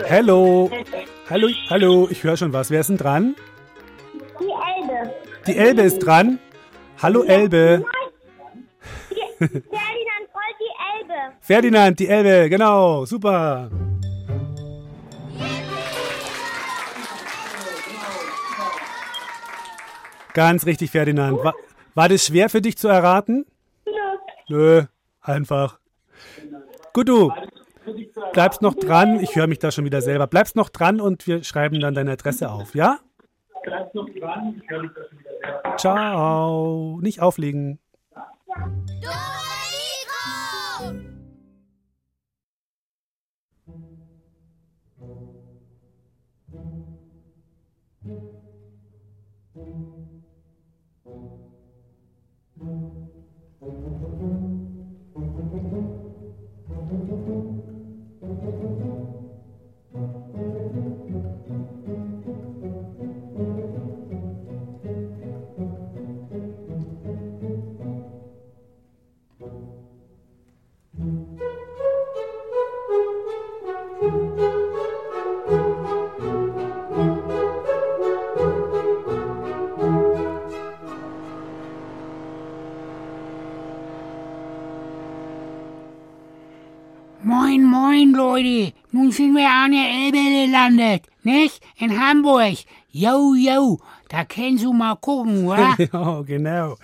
Hallo. 0.07 0.69
Hallo, 1.29 1.49
hallo, 1.69 2.07
ich 2.09 2.23
höre 2.23 2.37
schon 2.37 2.53
was. 2.53 2.69
Wer 2.69 2.81
ist 2.81 2.89
denn 2.89 2.97
dran? 2.97 3.35
Die 5.47 5.58
Elbe. 5.58 5.81
Ist 5.81 5.99
dran. 5.99 6.39
Hallo 7.01 7.23
Elbe. 7.23 7.84
Ferdinand 9.38 9.65
folgt 10.31 10.60
die 10.60 11.01
Elbe. 11.01 11.34
Ferdinand, 11.41 11.99
die 11.99 12.08
Elbe, 12.08 12.49
genau, 12.49 13.05
super. 13.05 13.69
Ganz 20.34 20.65
richtig, 20.65 20.91
Ferdinand. 20.91 21.43
War, 21.43 21.53
war 21.93 22.10
das 22.10 22.25
schwer 22.25 22.49
für 22.49 22.62
dich 22.62 22.77
zu 22.77 22.88
erraten? 22.88 23.45
Nö, 24.49 24.84
einfach. 25.21 25.79
Gut, 26.93 27.08
du 27.08 27.31
bleibst 28.34 28.62
noch 28.62 28.73
dran. 28.73 29.19
Ich 29.19 29.36
höre 29.36 29.47
mich 29.47 29.60
da 29.60 29.71
schon 29.71 29.86
wieder 29.86 30.01
selber. 30.01 30.27
Bleibst 30.27 30.55
noch 30.55 30.69
dran 30.69 30.99
und 30.99 31.27
wir 31.27 31.43
schreiben 31.43 31.79
dann 31.79 31.93
deine 31.93 32.12
Adresse 32.12 32.49
auf, 32.49 32.73
ja? 32.75 32.99
Bleibst 33.65 33.95
noch 33.95 34.10
dran. 34.19 34.62
Ich 34.63 34.69
höre 34.69 34.84
mich 34.84 34.91
da 34.93 35.01
schon 35.10 35.19
wieder 35.19 35.32
selber. 35.41 35.78
Ciao. 35.78 36.99
Nicht 37.01 37.21
auflegen. 37.21 37.80
Moin, 52.58 54.34
Leute. 88.35 88.73
Nun 88.91 89.11
sind 89.11 89.33
wir 89.33 89.49
an 89.49 89.71
der 89.71 89.87
Elbe 89.89 90.45
gelandet, 90.45 91.07
nicht? 91.23 91.61
In 91.77 91.97
Hamburg. 91.97 92.57
Yo, 92.91 93.33
yo. 93.33 93.79
Da 94.09 94.25
kannst 94.25 94.63
du 94.63 94.73
mal 94.73 94.95
gucken, 94.95 95.47
oder? 95.47 95.75
ja, 95.93 96.21
genau. 96.21 96.75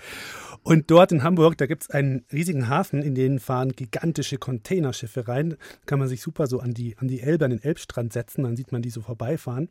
Und 0.62 0.90
dort 0.90 1.12
in 1.12 1.24
Hamburg, 1.24 1.58
da 1.58 1.66
gibt 1.66 1.82
es 1.82 1.90
einen 1.90 2.24
riesigen 2.32 2.68
Hafen, 2.68 3.02
in 3.02 3.14
den 3.14 3.38
fahren 3.38 3.72
gigantische 3.72 4.38
Containerschiffe 4.38 5.26
rein. 5.26 5.56
Kann 5.86 5.98
man 5.98 6.08
sich 6.08 6.22
super 6.22 6.46
so 6.46 6.60
an 6.60 6.72
die, 6.72 6.96
an 6.98 7.08
die 7.08 7.20
Elbe, 7.20 7.44
an 7.44 7.50
den 7.50 7.62
Elbstrand 7.62 8.12
setzen, 8.12 8.44
dann 8.44 8.56
sieht 8.56 8.72
man 8.72 8.80
die 8.80 8.90
so 8.90 9.00
vorbeifahren. 9.02 9.68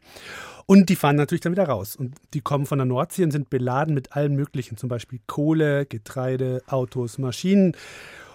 Und 0.65 0.89
die 0.89 0.95
fahren 0.95 1.15
natürlich 1.15 1.41
dann 1.41 1.53
wieder 1.53 1.67
raus. 1.67 1.95
Und 1.95 2.15
die 2.33 2.41
kommen 2.41 2.65
von 2.65 2.77
der 2.77 2.85
Nordsee 2.85 3.23
und 3.23 3.31
sind 3.31 3.49
beladen 3.49 3.95
mit 3.95 4.15
allem 4.15 4.35
Möglichen, 4.35 4.77
zum 4.77 4.89
Beispiel 4.89 5.19
Kohle, 5.27 5.85
Getreide, 5.85 6.61
Autos, 6.67 7.17
Maschinen. 7.17 7.75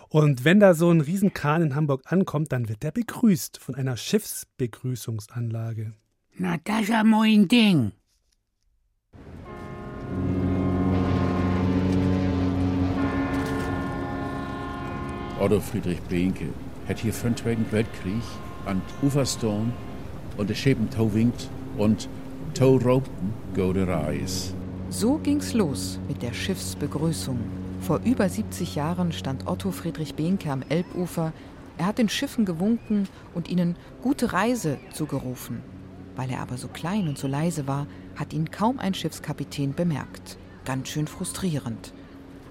Und 0.09 0.45
wenn 0.45 0.61
da 0.61 0.75
so 0.75 0.90
ein 0.90 1.01
Riesenkahn 1.01 1.62
in 1.62 1.75
Hamburg 1.75 2.03
ankommt, 2.07 2.53
dann 2.53 2.69
wird 2.69 2.83
der 2.83 2.92
begrüßt 2.92 3.59
von 3.59 3.75
einer 3.75 3.97
Schiffsbegrüßungsanlage. 3.97 5.95
Na, 6.38 6.59
das 6.64 6.83
ist 6.83 6.88
ja 6.90 7.03
mein 7.03 7.49
Ding. 7.49 7.92
Otto 15.38 15.61
Friedrich 15.61 16.01
Behnke 16.03 16.47
hat 16.88 16.99
hier 16.99 17.12
für 17.12 17.29
den 17.29 17.37
Zweiten 17.37 17.66
Weltkrieg 17.71 18.23
an 18.64 18.81
Uferstone 19.03 19.73
und 20.37 20.49
der 20.49 20.55
Schäben 20.55 20.88
winkt 21.12 21.51
und 21.77 22.09
Tow 22.55 22.79
Ropen 22.83 23.35
go 23.55 23.73
the 23.73 23.83
Reis. 23.83 24.55
So 24.88 25.19
ging's 25.19 25.53
los 25.53 25.99
mit 26.09 26.23
der 26.23 26.33
Schiffsbegrüßung. 26.33 27.65
Vor 27.87 28.01
über 28.05 28.29
70 28.29 28.75
Jahren 28.75 29.12
stand 29.12 29.46
Otto 29.46 29.70
Friedrich 29.70 30.16
Behnke 30.16 30.51
am 30.51 30.62
Elbufer. 30.68 31.33
Er 31.79 31.87
hat 31.87 31.99
den 31.99 32.09
Schiffen 32.09 32.44
gewunken 32.44 33.07
und 33.33 33.49
ihnen 33.49 33.77
gute 34.03 34.33
Reise 34.33 34.79
zugerufen. 34.92 35.62
Weil 36.16 36.33
er 36.33 36.40
aber 36.40 36.57
so 36.57 36.66
klein 36.66 37.07
und 37.07 37.16
so 37.16 37.29
leise 37.29 37.68
war, 37.68 37.87
hat 38.16 38.33
ihn 38.33 38.51
kaum 38.51 38.81
ein 38.81 38.92
Schiffskapitän 38.92 39.72
bemerkt. 39.72 40.37
Ganz 40.64 40.88
schön 40.88 41.07
frustrierend. 41.07 41.92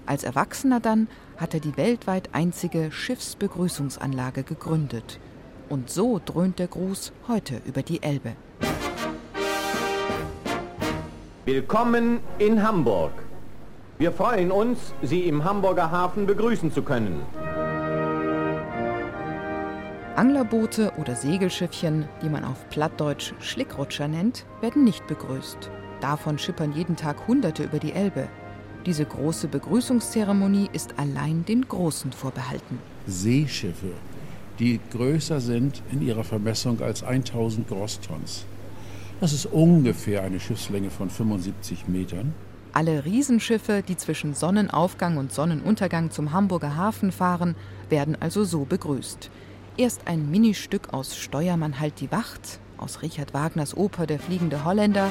Als 0.06 0.24
Erwachsener 0.24 0.80
dann 0.80 1.06
hat 1.36 1.52
er 1.52 1.60
die 1.60 1.76
weltweit 1.76 2.30
einzige 2.32 2.90
Schiffsbegrüßungsanlage 2.90 4.42
gegründet. 4.42 5.20
Und 5.68 5.90
so 5.90 6.18
dröhnt 6.24 6.58
der 6.58 6.68
Gruß 6.68 7.12
heute 7.28 7.60
über 7.66 7.82
die 7.82 8.02
Elbe. 8.02 8.32
Willkommen 11.44 12.20
in 12.38 12.62
Hamburg. 12.62 13.25
Wir 13.98 14.12
freuen 14.12 14.50
uns, 14.50 14.92
Sie 15.00 15.22
im 15.22 15.44
Hamburger 15.44 15.90
Hafen 15.90 16.26
begrüßen 16.26 16.70
zu 16.70 16.82
können. 16.82 17.22
Anglerboote 20.16 20.92
oder 20.98 21.16
Segelschiffchen, 21.16 22.06
die 22.22 22.28
man 22.28 22.44
auf 22.44 22.68
Plattdeutsch 22.68 23.32
Schlickrutscher 23.40 24.06
nennt, 24.06 24.44
werden 24.60 24.84
nicht 24.84 25.06
begrüßt. 25.06 25.70
Davon 26.02 26.38
schippern 26.38 26.74
jeden 26.74 26.96
Tag 26.96 27.26
Hunderte 27.26 27.64
über 27.64 27.78
die 27.78 27.92
Elbe. 27.92 28.28
Diese 28.84 29.06
große 29.06 29.48
Begrüßungszeremonie 29.48 30.68
ist 30.74 30.98
allein 30.98 31.46
den 31.46 31.66
Großen 31.66 32.12
vorbehalten. 32.12 32.78
Seeschiffe, 33.06 33.92
die 34.58 34.78
größer 34.90 35.40
sind 35.40 35.82
in 35.90 36.02
ihrer 36.02 36.24
Vermessung 36.24 36.82
als 36.82 37.02
1000 37.02 37.66
Grosstons. 37.66 38.44
Das 39.20 39.32
ist 39.32 39.46
ungefähr 39.46 40.22
eine 40.22 40.38
Schiffslänge 40.38 40.90
von 40.90 41.08
75 41.08 41.88
Metern. 41.88 42.34
Alle 42.76 43.06
Riesenschiffe, 43.06 43.82
die 43.82 43.96
zwischen 43.96 44.34
Sonnenaufgang 44.34 45.16
und 45.16 45.32
Sonnenuntergang 45.32 46.10
zum 46.10 46.32
Hamburger 46.32 46.76
Hafen 46.76 47.10
fahren, 47.10 47.56
werden 47.88 48.18
also 48.20 48.44
so 48.44 48.66
begrüßt. 48.66 49.30
Erst 49.78 50.06
ein 50.06 50.30
Ministück 50.30 50.92
aus 50.92 51.16
Steuermann 51.16 51.80
halt 51.80 52.02
die 52.02 52.12
Wacht, 52.12 52.60
aus 52.76 53.00
Richard 53.00 53.32
Wagners 53.32 53.74
Oper 53.74 54.06
Der 54.06 54.18
fliegende 54.18 54.66
Holländer, 54.66 55.10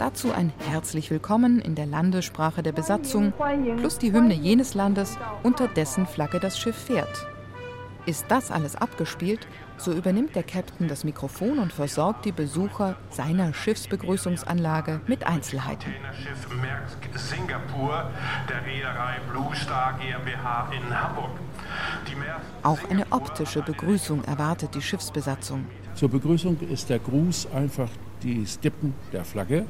dazu 0.00 0.32
ein 0.32 0.52
herzlich 0.68 1.08
willkommen 1.12 1.60
in 1.60 1.76
der 1.76 1.86
Landessprache 1.86 2.64
der 2.64 2.72
Besatzung, 2.72 3.32
plus 3.76 3.98
die 3.98 4.10
Hymne 4.10 4.34
jenes 4.34 4.74
Landes, 4.74 5.18
unter 5.44 5.68
dessen 5.68 6.04
Flagge 6.04 6.40
das 6.40 6.58
Schiff 6.58 6.76
fährt. 6.76 7.28
Ist 8.06 8.24
das 8.28 8.50
alles 8.50 8.74
abgespielt, 8.74 9.46
so 9.80 9.92
übernimmt 9.92 10.34
der 10.34 10.42
Captain 10.42 10.88
das 10.88 11.04
Mikrofon 11.04 11.58
und 11.58 11.72
versorgt 11.72 12.24
die 12.24 12.32
Besucher 12.32 12.96
seiner 13.10 13.52
Schiffsbegrüßungsanlage 13.54 15.00
mit 15.06 15.26
Einzelheiten. 15.26 15.92
Schiff 16.12 16.48
Maersk 16.60 16.98
Singapur 17.14 18.10
der 18.48 18.64
Reederei 18.64 19.16
Blue 19.30 19.54
Star 19.54 19.98
GmbH 19.98 20.70
in 20.72 21.00
Hamburg. 21.00 21.30
Auch 22.62 22.78
eine 22.90 23.06
optische 23.10 23.62
Begrüßung 23.62 24.24
erwartet 24.24 24.74
die 24.74 24.82
Schiffsbesatzung. 24.82 25.66
Zur 25.94 26.10
Begrüßung 26.10 26.58
ist 26.70 26.90
der 26.90 26.98
Gruß 26.98 27.48
einfach 27.52 27.88
die 28.22 28.46
Stippen 28.46 28.94
der 29.12 29.24
Flagge, 29.24 29.64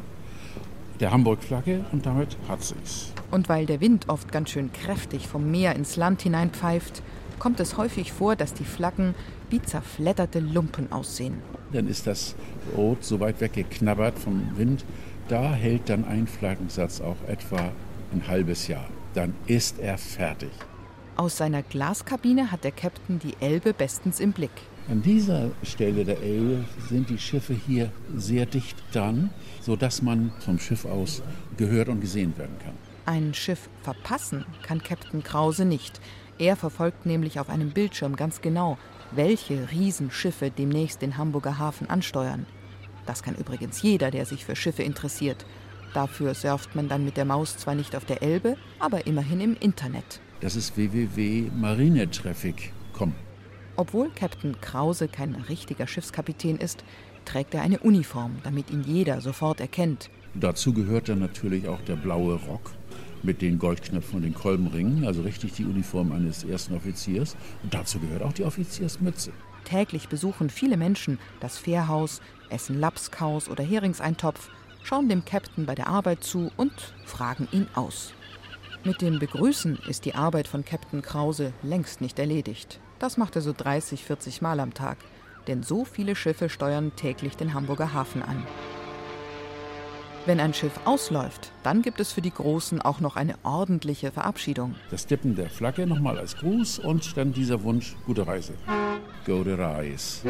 der 1.01 1.11
Hamburg-Flagge 1.12 1.85
und 1.92 2.07
damit 2.07 2.37
hat 2.49 2.62
sich's. 2.62 3.12
Und 3.31 3.49
weil 3.49 3.66
der 3.66 3.81
Wind 3.81 4.09
oft 4.09 4.33
ganz 4.33 4.51
schön 4.51 4.73
kräftig 4.73 5.29
vom 5.29 5.51
Meer 5.51 5.77
ins 5.77 5.97
Land 5.97 6.23
hineinpfeift, 6.23 7.03
kommt 7.38 7.61
es 7.61 7.77
häufig 7.77 8.12
vor, 8.12 8.37
dass 8.37 8.55
die 8.55 8.64
Flaggen 8.64 9.14
wie 9.50 9.62
zerfledderte 9.62 10.40
Lumpen 10.40 10.90
aussehen. 10.92 11.42
Dann 11.72 11.88
ist 11.88 12.06
das 12.06 12.34
Rot 12.76 13.04
so 13.04 13.20
weit 13.20 13.40
weggeknabbert 13.40 14.18
vom 14.18 14.56
Wind. 14.56 14.84
Da 15.28 15.52
hält 15.52 15.88
dann 15.88 16.04
ein 16.04 16.26
Flaggensatz 16.26 17.00
auch 17.00 17.16
etwa 17.26 17.72
ein 18.12 18.26
halbes 18.26 18.68
Jahr. 18.68 18.87
Dann 19.14 19.34
ist 19.46 19.78
er 19.78 19.98
fertig. 19.98 20.50
Aus 21.16 21.37
seiner 21.37 21.62
Glaskabine 21.62 22.52
hat 22.52 22.64
der 22.64 22.70
Captain 22.70 23.18
die 23.18 23.34
Elbe 23.40 23.74
bestens 23.74 24.20
im 24.20 24.32
Blick. 24.32 24.52
An 24.88 25.02
dieser 25.02 25.50
Stelle 25.64 26.04
der 26.04 26.22
Elbe 26.22 26.64
sind 26.88 27.11
die 27.11 27.18
Schiffe 27.18 27.52
hier 27.52 27.90
sehr 28.16 28.46
dicht 28.46 28.76
dran, 28.92 29.30
sodass 29.61 30.00
man 30.00 30.32
vom 30.38 30.58
Schiff 30.58 30.87
aus 30.87 31.22
gehört 31.58 31.88
und 31.88 32.00
gesehen 32.00 32.38
werden 32.38 32.56
kann. 32.64 32.72
Ein 33.04 33.34
Schiff 33.34 33.68
verpassen 33.82 34.46
kann 34.62 34.82
Captain 34.82 35.22
Krause 35.22 35.64
nicht. 35.64 36.00
Er 36.38 36.56
verfolgt 36.56 37.04
nämlich 37.04 37.40
auf 37.40 37.50
einem 37.50 37.70
Bildschirm 37.70 38.16
ganz 38.16 38.40
genau, 38.40 38.78
welche 39.12 39.71
Riesenschiffe 39.71 40.51
demnächst 40.51 41.03
den 41.03 41.16
Hamburger 41.16 41.59
Hafen 41.59 41.90
ansteuern. 41.90 42.47
Das 43.07 43.23
kann 43.23 43.35
übrigens 43.35 43.83
jeder, 43.83 44.11
der 44.11 44.27
sich 44.27 44.44
für 44.44 44.57
Schiffe 44.57 44.83
interessiert. 44.83 45.47
Dafür 45.94 46.35
surft 46.35 46.75
man 46.75 46.88
dann 46.88 47.05
mit 47.05 47.16
der 47.16 47.25
Maus 47.25 47.57
zwar 47.57 47.75
nicht 47.75 47.97
auf 47.97 48.05
der 48.05 48.23
Elbe, 48.23 48.57
aber 48.79 49.07
immerhin 49.07 49.40
im 49.40 49.57
Internet. 49.59 50.21
Das 50.40 50.55
ist 50.57 50.77
www.marinetraffic.com. 50.77 53.14
Obwohl 53.77 54.11
Captain 54.11 54.61
Krause 54.61 55.09
kein 55.09 55.35
richtiger 55.35 55.87
Schiffskapitän 55.87 56.59
ist, 56.59 56.85
trägt 57.25 57.55
er 57.55 57.62
eine 57.62 57.79
Uniform, 57.79 58.37
damit 58.42 58.71
ihn 58.71 58.83
jeder 58.83 59.21
sofort 59.21 59.61
erkennt. 59.61 60.11
Dazu 60.35 60.73
gehört 60.73 61.09
dann 61.09 61.21
natürlich 61.21 61.68
auch 61.68 61.81
der 61.83 61.94
blaue 61.97 62.35
Rock 62.35 62.73
mit 63.24 63.42
den 63.42 63.59
Goldknöpfen 63.59 64.16
und 64.16 64.22
den 64.22 64.35
Kolbenringen, 64.35 65.07
also 65.07 65.22
richtig 65.22 65.52
die 65.52 65.64
Uniform 65.64 66.12
eines 66.12 66.44
ersten 66.44 66.74
Offiziers. 66.74 67.37
Und 67.62 67.74
dazu 67.74 67.98
gehört 67.98 68.22
auch 68.22 68.33
die 68.33 68.44
Offiziersmütze. 68.44 69.33
Täglich 69.64 70.09
besuchen 70.09 70.50
viele 70.50 70.76
Menschen 70.76 71.18
das 71.40 71.59
Fährhaus, 71.59 72.20
essen 72.48 72.81
Lapskaus 72.81 73.48
oder 73.48 73.62
Heringseintopf, 73.62 74.48
schauen 74.83 75.09
dem 75.09 75.24
Captain 75.24 75.66
bei 75.66 75.74
der 75.74 75.88
Arbeit 75.88 76.24
zu 76.24 76.50
und 76.57 76.72
fragen 77.04 77.48
ihn 77.52 77.66
aus. 77.74 78.14
Mit 78.85 79.02
dem 79.02 79.18
Begrüßen 79.18 79.78
ist 79.88 80.04
die 80.04 80.14
Arbeit 80.14 80.48
von 80.48 80.64
Captain 80.64 81.02
Krause 81.02 81.52
längst 81.62 82.00
nicht 82.00 82.18
erledigt. 82.18 82.81
Das 82.98 83.16
macht 83.16 83.37
er 83.37 83.42
so 83.42 83.52
30, 83.52 84.04
40 84.04 84.40
Mal 84.40 84.61
am 84.61 84.72
Tag, 84.72 84.98
denn 85.46 85.62
so 85.62 85.85
viele 85.85 86.16
Schiffe 86.16 86.48
steuern 86.48 86.92
täglich 86.96 87.37
den 87.37 87.54
Hamburger 87.54 87.92
Hafen 87.92 88.22
an. 88.22 88.46
Wenn 90.26 90.40
ein 90.40 90.52
Schiff 90.52 90.72
ausläuft, 90.85 91.52
dann 91.62 91.83
gibt 91.83 92.00
es 92.00 92.12
für 92.12 92.20
die 92.20 92.33
Großen 92.33 92.83
auch 92.83 93.00
noch 93.00 93.16
eine 93.16 93.37
ordentliche 93.44 94.12
Verabschiedung. 94.12 94.74
Das 94.90 95.07
Tippen 95.07 95.35
der 95.37 95.48
Flagge 95.48 95.87
nochmal 95.87 96.18
als 96.18 96.37
Gruß 96.37 96.81
und 96.81 97.16
dann 97.16 97.33
dieser 97.33 97.62
Wunsch, 97.62 97.96
gute 98.04 98.26
Reise. 98.26 98.54
Gute 99.24 99.59
Reise. 99.59 100.28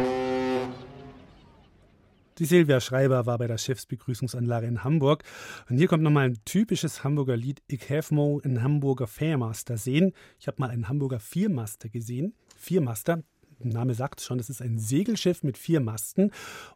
Die 2.38 2.44
Silvia 2.44 2.80
Schreiber 2.80 3.26
war 3.26 3.36
bei 3.38 3.48
der 3.48 3.58
Schiffsbegrüßungsanlage 3.58 4.68
in 4.68 4.84
Hamburg. 4.84 5.24
Und 5.68 5.76
hier 5.78 5.88
kommt 5.88 6.04
nochmal 6.04 6.26
ein 6.26 6.38
typisches 6.44 7.02
Hamburger 7.02 7.36
Lied. 7.36 7.60
Ich 7.66 7.90
have 7.90 8.14
mo 8.14 8.40
einen 8.44 8.62
Hamburger 8.62 9.08
Viermaster 9.08 9.76
sehen. 9.76 10.12
Ich 10.38 10.46
habe 10.46 10.60
mal 10.60 10.70
einen 10.70 10.88
Hamburger 10.88 11.18
Viermaster 11.18 11.88
gesehen. 11.88 12.34
Viermaster, 12.56 13.24
Name 13.60 13.94
sagt 13.94 14.20
schon, 14.20 14.38
es 14.38 14.50
ist 14.50 14.62
ein 14.62 14.78
Segelschiff 14.78 15.42
mit 15.42 15.58
vier 15.58 15.80
Masten 15.80 16.32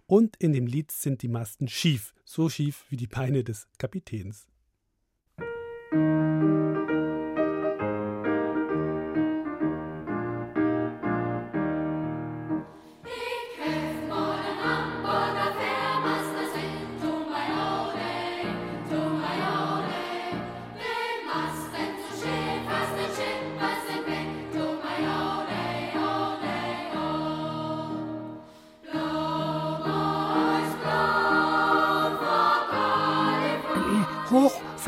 und 0.07 0.37
in 0.37 0.53
dem 0.53 0.67
Lied 0.67 0.91
sind 0.91 1.23
die 1.23 1.29
Masten 1.29 1.69
schief, 1.69 2.15
so 2.25 2.49
schief 2.49 2.85
wie 2.89 2.97
die 2.97 3.07
Beine 3.07 3.45
des 3.45 3.69
Kapitäns. 3.79 4.47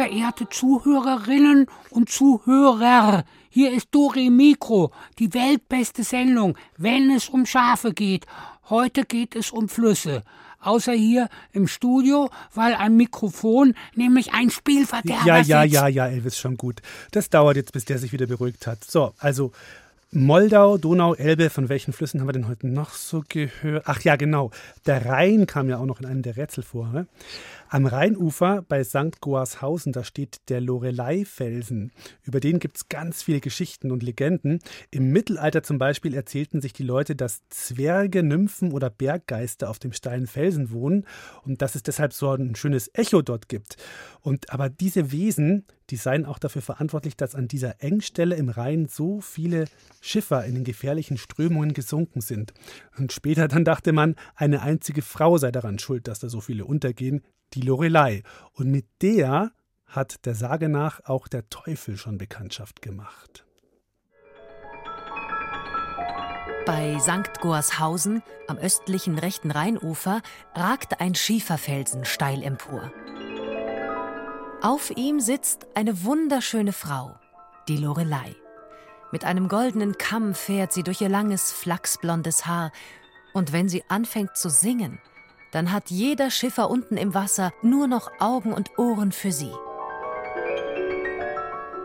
Hochverehrte 0.05 0.49
Zuhörerinnen 0.51 1.67
und 1.89 2.11
Zuhörer, 2.11 3.25
hier 3.49 3.73
ist 3.73 3.89
Dore 3.91 4.31
Mikro, 4.31 4.93
die 5.19 5.33
weltbeste 5.33 6.05
Sendung, 6.05 6.59
wenn 6.77 7.11
es 7.11 7.31
um 7.31 7.47
Schafe 7.47 7.95
geht. 7.95 8.27
Heute 8.69 9.05
geht 9.05 9.35
es 9.35 9.51
um 9.51 9.69
Flüsse. 9.69 10.23
Außer 10.61 10.93
hier 10.93 11.31
im 11.53 11.67
Studio, 11.67 12.29
weil 12.55 12.75
ein 12.75 12.97
Mikrofon 12.97 13.75
nämlich 13.95 14.35
ein 14.35 14.51
Spielverderber 14.51 15.27
Ja, 15.27 15.39
ja, 15.39 15.65
ja, 15.65 15.89
ja, 15.89 16.07
Elvis, 16.07 16.39
schon 16.39 16.59
gut. 16.59 16.83
Das 17.11 17.31
dauert 17.31 17.57
jetzt, 17.57 17.73
bis 17.73 17.87
der 17.87 17.99
sich 17.99 18.13
wieder 18.13 18.27
beruhigt 18.27 18.67
hat. 18.67 18.85
So, 18.85 19.15
also 19.19 19.53
Moldau, 20.11 20.79
Donau, 20.79 21.15
Elbe, 21.15 21.51
von 21.51 21.69
welchen 21.69 21.93
Flüssen 21.93 22.21
haben 22.21 22.29
wir 22.29 22.33
denn 22.33 22.47
heute 22.47 22.69
noch 22.69 22.91
so 22.91 23.25
gehört? 23.29 23.83
Ach 23.87 24.01
ja, 24.03 24.17
genau. 24.17 24.53
Der 24.87 25.05
Rhein 25.07 25.47
kam 25.47 25.69
ja 25.69 25.79
auch 25.79 25.87
noch 25.87 25.99
in 26.01 26.07
einem 26.07 26.23
der 26.23 26.37
Rätsel 26.37 26.63
vor. 26.63 26.89
Ne? 26.89 27.07
Am 27.75 27.87
Rheinufer 27.87 28.63
bei 28.63 28.85
St. 28.85 29.21
Goarshausen, 29.21 29.93
da 29.93 30.05
steht 30.05 30.49
der 30.49 30.61
Lorelei-Felsen. 30.61 31.91
Über 32.23 32.39
den 32.39 32.61
gibt 32.61 32.77
es 32.77 32.89
ganz 32.89 33.25
viele 33.25 33.41
Geschichten 33.41 33.91
und 33.91 34.05
Legenden. 34.05 34.61
Im 34.93 35.11
Mittelalter 35.11 35.65
zum 35.65 35.79
Beispiel 35.79 36.15
erzählten 36.15 36.61
sich 36.61 36.73
die 36.73 36.85
Leute, 36.85 37.17
dass 37.17 37.43
Zwerge, 37.49 38.23
Nymphen 38.23 38.71
oder 38.71 38.91
Berggeister 38.91 39.69
auf 39.69 39.81
dem 39.81 39.93
steilen 39.93 40.29
Felsen 40.29 40.71
wohnen 40.71 41.05
und 41.43 41.63
dass 41.63 41.75
es 41.75 41.83
deshalb 41.83 42.13
so 42.13 42.31
ein 42.31 42.55
schönes 42.55 42.93
Echo 42.95 43.23
dort 43.23 43.49
gibt. 43.49 43.77
Und 44.21 44.53
aber 44.53 44.69
diese 44.69 45.11
Wesen, 45.11 45.67
die 45.91 45.97
seien 45.97 46.27
auch 46.27 46.39
dafür 46.39 46.63
verantwortlich, 46.63 47.17
dass 47.17 47.35
an 47.35 47.49
dieser 47.49 47.83
Engstelle 47.83 48.37
im 48.37 48.51
Rhein 48.51 48.87
so 48.87 49.21
viele 49.21 49.65
Schiffer 50.01 50.45
in 50.45 50.55
den 50.55 50.65
gefährlichen 50.65 51.19
Strömungen 51.19 51.75
gesunken 51.75 52.21
sind. 52.21 52.55
Und 52.97 53.13
später 53.13 53.49
dann 53.49 53.65
dachte 53.65 53.93
man, 53.93 54.15
eine 54.35 54.63
einzige 54.63 55.03
Frau 55.03 55.39
sei 55.39 55.51
daran 55.51 55.81
schuld, 55.81 56.09
dass 56.09 56.21
da 56.21 56.29
so 56.29 56.41
viele 56.41 56.65
untergehen, 56.65 57.23
die 57.53 57.61
Lorelei. 57.61 58.23
Und 58.53 58.71
mit 58.71 58.87
der 59.03 59.53
hat 59.87 60.25
der 60.27 60.35
Sage 60.35 60.69
nach 60.69 61.01
auch 61.05 61.29
der 61.29 61.49
Teufel 61.49 61.97
schon 61.97 62.19
Bekanntschaft 62.19 62.83
gemacht. 62.83 63.45
Bei 66.67 66.99
St. 66.99 67.41
Goarshausen, 67.43 68.23
am 68.49 68.57
östlichen 68.57 69.19
rechten 69.19 69.51
Rheinufer, 69.51 70.23
ragt 70.55 71.01
ein 71.01 71.15
Schieferfelsen 71.15 72.07
steil 72.07 72.43
empor. 72.43 72.91
Auf 74.63 74.91
ihm 74.97 75.21
sitzt 75.21 75.67
eine 75.75 76.05
wunderschöne 76.05 76.73
Frau, 76.73 77.17
die 77.69 77.77
Lorelei. 77.77 78.35
Mit 79.13 79.27
einem 79.27 79.49
goldenen 79.49 79.99
Kamm 79.99 80.35
fährt 80.35 80.73
sie 80.73 80.83
durch 80.83 81.03
ihr 81.03 81.11
langes, 81.11 81.53
flachsblondes 81.53 82.47
Haar, 82.47 82.73
und 83.35 83.53
wenn 83.53 83.69
sie 83.69 83.85
anfängt 83.89 84.37
zu 84.37 84.49
singen, 84.49 85.01
dann 85.55 85.73
hat 85.73 85.91
jeder 85.91 86.31
Schiffer 86.31 86.69
unten 86.69 86.97
im 86.97 87.15
Wasser 87.15 87.53
nur 87.63 87.87
noch 87.87 88.11
Augen 88.19 88.53
und 88.53 88.77
Ohren 88.77 89.13
für 89.13 89.31
sie. 89.31 89.53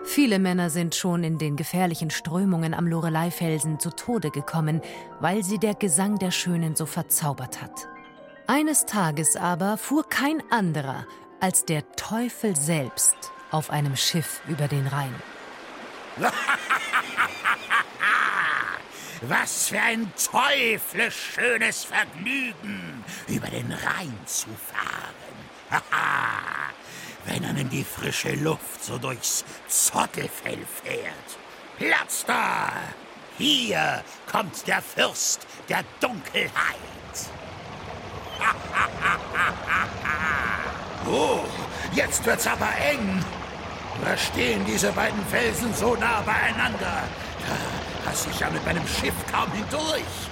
Viele 0.06 0.40
Männer 0.40 0.72
sind 0.72 0.96
schon 0.96 1.24
in 1.24 1.38
den 1.38 1.56
gefährlichen 1.56 2.10
Strömungen 2.10 2.74
am 2.74 2.88
Loreleifelsen 2.88 3.80
zu 3.80 3.92
Tode 3.92 4.32
gekommen, 4.32 4.82
weil 5.20 5.44
sie 5.44 5.60
der 5.60 5.76
Gesang 5.76 6.18
der 6.18 6.32
Schönen 6.32 6.76
so 6.76 6.88
verzaubert 6.88 7.62
hat. 7.62 7.88
Eines 8.48 8.88
Tages 8.88 9.36
aber 9.36 9.78
fuhr 9.78 10.04
kein 10.10 10.42
anderer 10.50 11.06
als 11.40 11.64
der 11.66 11.92
Teufel 11.92 12.56
selbst 12.56 13.16
auf 13.52 13.70
einem 13.70 13.96
Schiff 13.96 14.42
über 14.48 14.68
den 14.68 14.88
Rhein. 14.88 15.14
Was 19.22 19.68
für 19.68 19.80
ein 19.80 20.12
teuflisch 20.16 21.34
schönes 21.36 21.84
Vergnügen, 21.84 22.99
über 23.28 23.48
den 23.48 23.72
Rhein 23.72 24.18
zu 24.26 24.50
fahren. 24.50 25.16
Wenn 27.26 27.46
einem 27.46 27.70
die 27.70 27.84
frische 27.84 28.34
Luft 28.36 28.84
so 28.84 28.98
durchs 28.98 29.46
Zottelfell 29.68 30.66
fährt. 30.84 31.38
Platz 31.78 32.26
da! 32.26 32.72
Hier 33.38 34.04
kommt 34.30 34.68
der 34.68 34.82
Fürst 34.82 35.48
der 35.70 35.84
Dunkelheit. 36.02 36.52
oh, 41.08 41.40
jetzt 41.94 42.26
wird's 42.26 42.48
aber 42.48 42.70
eng. 42.92 43.24
Da 44.04 44.18
stehen 44.18 44.66
diese 44.66 44.92
beiden 44.92 45.26
Felsen 45.28 45.74
so 45.74 45.96
nah 45.96 46.22
beieinander. 46.22 47.04
Da 47.48 47.56
passe 48.06 48.30
ich 48.30 48.40
ja 48.40 48.50
mit 48.50 48.66
meinem 48.66 48.88
Schiff 48.88 49.14
kaum 49.32 49.52
hindurch. 49.52 50.29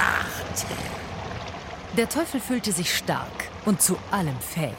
Na, 0.00 0.24
warte. 0.24 0.66
Der 1.96 2.08
Teufel 2.08 2.40
fühlte 2.40 2.72
sich 2.72 2.96
stark 2.96 3.50
und 3.66 3.82
zu 3.82 3.98
allem 4.10 4.38
fähig. 4.40 4.74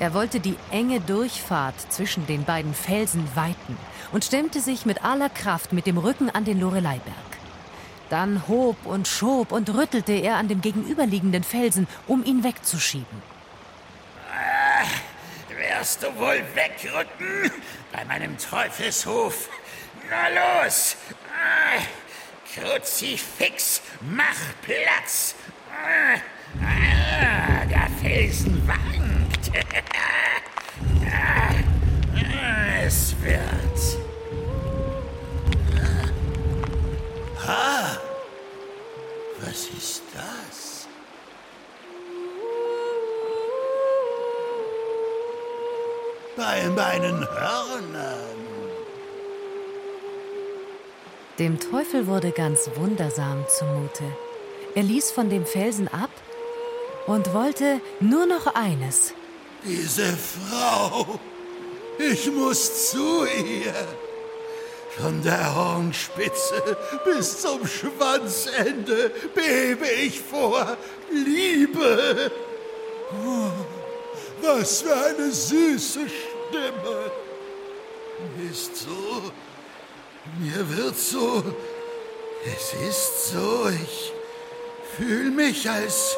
Er 0.00 0.12
wollte 0.12 0.40
die 0.40 0.56
enge 0.72 1.00
Durchfahrt 1.00 1.92
zwischen 1.92 2.26
den 2.26 2.44
beiden 2.44 2.74
Felsen 2.74 3.28
weiten 3.36 3.76
und 4.10 4.24
stemmte 4.24 4.60
sich 4.60 4.86
mit 4.86 5.04
aller 5.04 5.28
Kraft 5.28 5.72
mit 5.72 5.86
dem 5.86 5.98
Rücken 5.98 6.30
an 6.30 6.44
den 6.44 6.60
Loreleiberg. 6.60 7.14
Dann 8.10 8.48
hob 8.48 8.84
und 8.84 9.06
schob 9.06 9.52
und 9.52 9.72
rüttelte 9.72 10.12
er 10.12 10.36
an 10.36 10.48
dem 10.48 10.60
gegenüberliegenden 10.60 11.44
Felsen, 11.44 11.86
um 12.08 12.24
ihn 12.24 12.42
wegzuschieben. 12.42 13.22
Wer 15.48 15.80
wirst 15.80 16.02
du 16.02 16.06
wohl 16.18 16.42
wegrücken 16.54 17.52
bei 17.92 18.04
meinem 18.04 18.36
Teufelshof. 18.36 19.48
Na 20.10 20.64
los! 20.64 20.96
Kruzifix, 22.54 23.82
mach 24.00 24.38
Platz! 24.62 25.34
Ah, 25.72 27.64
der 27.66 27.88
Felsen 28.00 28.62
wankt. 28.68 29.50
es 32.86 33.16
wird. 33.22 33.98
Ah, 37.44 37.98
was 39.40 39.66
ist 39.76 40.02
das? 40.14 40.86
Bei 46.36 46.68
meinen 46.68 47.26
Hörnern. 47.26 48.43
Dem 51.40 51.58
Teufel 51.58 52.06
wurde 52.06 52.30
ganz 52.30 52.70
wundersam 52.76 53.44
zumute. 53.48 54.04
Er 54.76 54.84
ließ 54.84 55.10
von 55.10 55.30
dem 55.30 55.44
Felsen 55.44 55.88
ab 55.88 56.10
und 57.08 57.34
wollte 57.34 57.80
nur 57.98 58.26
noch 58.26 58.54
eines. 58.54 59.14
Diese 59.64 60.16
Frau. 60.16 61.18
Ich 61.98 62.30
muss 62.30 62.90
zu 62.90 63.24
ihr. 63.24 63.74
Von 64.90 65.22
der 65.24 65.56
Hornspitze 65.56 66.76
bis 67.04 67.40
zum 67.40 67.66
Schwanzende 67.66 69.10
bebe 69.34 69.88
ich 69.90 70.20
vor 70.20 70.76
Liebe. 71.10 72.30
Oh, 73.26 73.50
was 74.40 74.82
für 74.82 74.94
eine 74.94 75.32
süße 75.32 76.06
Stimme. 76.08 77.10
Ist 78.48 78.76
so, 78.76 79.32
mir 80.38 80.76
wird 80.76 80.96
so, 80.96 81.42
es 82.44 82.74
ist 82.88 83.32
so, 83.32 83.68
ich 83.68 84.12
fühle 84.96 85.30
mich, 85.30 85.68
als 85.68 86.16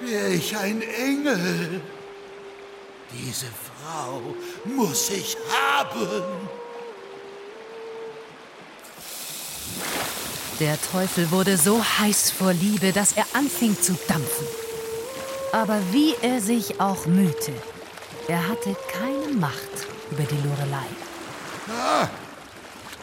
wäre 0.00 0.30
ich 0.30 0.56
ein 0.56 0.82
Engel. 0.82 1.80
Diese 3.12 3.46
Frau 3.46 4.22
muss 4.64 5.10
ich 5.10 5.36
haben. 5.50 6.22
Der 10.60 10.78
Teufel 10.92 11.30
wurde 11.30 11.56
so 11.56 11.82
heiß 11.82 12.32
vor 12.32 12.52
Liebe, 12.52 12.92
dass 12.92 13.12
er 13.12 13.24
anfing 13.32 13.80
zu 13.80 13.98
dampfen. 14.06 14.46
Aber 15.52 15.80
wie 15.90 16.14
er 16.20 16.40
sich 16.40 16.80
auch 16.80 17.06
mühte, 17.06 17.52
er 18.28 18.46
hatte 18.46 18.76
keine 18.92 19.34
Macht 19.38 19.88
über 20.10 20.22
die 20.22 20.36
Lorelei. 20.46 20.86
Ah, 21.68 22.08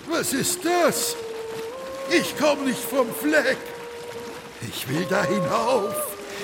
was 0.10 0.34
ist 0.34 0.60
das? 0.64 1.16
Ich 2.10 2.38
komme 2.38 2.64
nicht 2.64 2.80
vom 2.80 3.14
Fleck. 3.14 3.58
Ich 4.70 4.88
will 4.90 5.06
da 5.10 5.24
hinauf, 5.24 5.94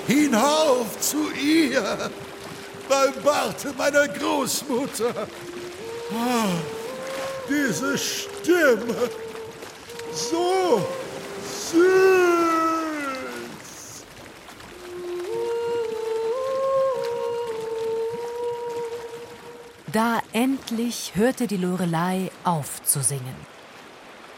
hinauf 0.06 1.00
zu 1.00 1.30
ihr, 1.32 2.10
beim 2.88 3.22
Barte 3.22 3.72
meiner 3.76 4.06
Großmutter. 4.08 5.26
Ah, 6.12 6.48
diese 7.48 7.98
Stimme, 7.98 9.10
so 10.12 10.86
süß. 11.72 12.44
Da 19.92 20.20
endlich 20.32 21.12
hörte 21.14 21.46
die 21.46 21.56
Lorelei 21.56 22.30
auf 22.42 22.82
zu 22.82 23.00
singen. 23.00 23.53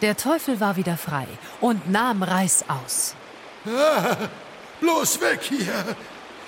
Der 0.02 0.16
Teufel 0.16 0.60
war 0.60 0.76
wieder 0.76 0.96
frei 0.96 1.26
und 1.60 1.90
nahm 1.90 2.22
Reißaus. 2.22 3.16
Ah, 3.66 4.16
bloß 4.80 5.20
weg 5.20 5.40
hier! 5.42 5.96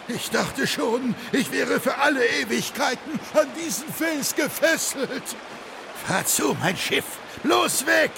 Ich 0.08 0.30
dachte 0.30 0.66
schon, 0.66 1.14
ich 1.32 1.52
wäre 1.52 1.80
für 1.80 1.98
alle 1.98 2.26
Ewigkeiten 2.26 3.20
an 3.34 3.46
diesen 3.62 3.92
Fels 3.92 4.34
gefesselt. 4.34 5.36
Fahr 6.06 6.24
zu, 6.24 6.56
mein 6.60 6.76
Schiff, 6.76 7.18
bloß 7.42 7.84
weg! 7.86 8.12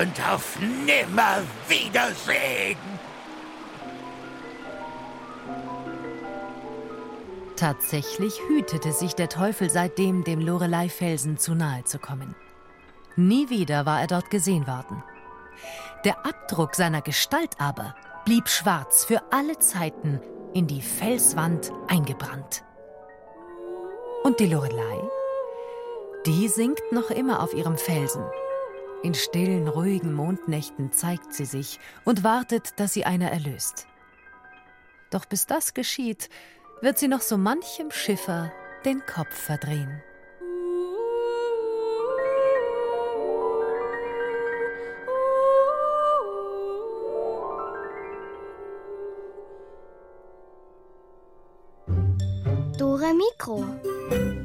Und 0.00 0.14
auf 0.28 0.58
Nimmerwiedersehen! 0.60 2.78
Tatsächlich 7.56 8.40
hütete 8.48 8.92
sich 8.92 9.14
der 9.14 9.28
Teufel 9.28 9.70
seitdem, 9.70 10.24
dem 10.24 10.40
Lorelei-Felsen 10.40 11.38
zu 11.38 11.54
nahe 11.54 11.84
zu 11.84 11.98
kommen. 11.98 12.34
Nie 13.16 13.48
wieder 13.48 13.86
war 13.86 14.00
er 14.00 14.06
dort 14.06 14.30
gesehen 14.30 14.66
worden. 14.66 15.02
Der 16.04 16.26
Abdruck 16.26 16.74
seiner 16.74 17.00
Gestalt 17.00 17.54
aber 17.58 17.94
blieb 18.24 18.48
schwarz 18.48 19.04
für 19.04 19.22
alle 19.30 19.58
Zeiten 19.58 20.20
in 20.52 20.66
die 20.66 20.82
Felswand 20.82 21.72
eingebrannt. 21.88 22.64
Und 24.24 24.40
die 24.40 24.46
Lorelei? 24.46 25.02
Die 26.26 26.48
singt 26.48 26.80
noch 26.90 27.10
immer 27.10 27.42
auf 27.42 27.54
ihrem 27.54 27.76
Felsen. 27.76 28.24
In 29.02 29.14
stillen, 29.14 29.68
ruhigen 29.68 30.14
Mondnächten 30.14 30.90
zeigt 30.92 31.34
sie 31.34 31.44
sich 31.44 31.78
und 32.04 32.24
wartet, 32.24 32.80
dass 32.80 32.94
sie 32.94 33.04
einer 33.04 33.30
erlöst. 33.30 33.86
Doch 35.10 35.26
bis 35.26 35.46
das 35.46 35.74
geschieht, 35.74 36.30
wird 36.80 36.98
sie 36.98 37.08
noch 37.08 37.20
so 37.20 37.36
manchem 37.36 37.90
Schiffer 37.90 38.50
den 38.84 39.04
Kopf 39.04 39.34
verdrehen. 39.34 40.02
Mikro. 53.24 54.43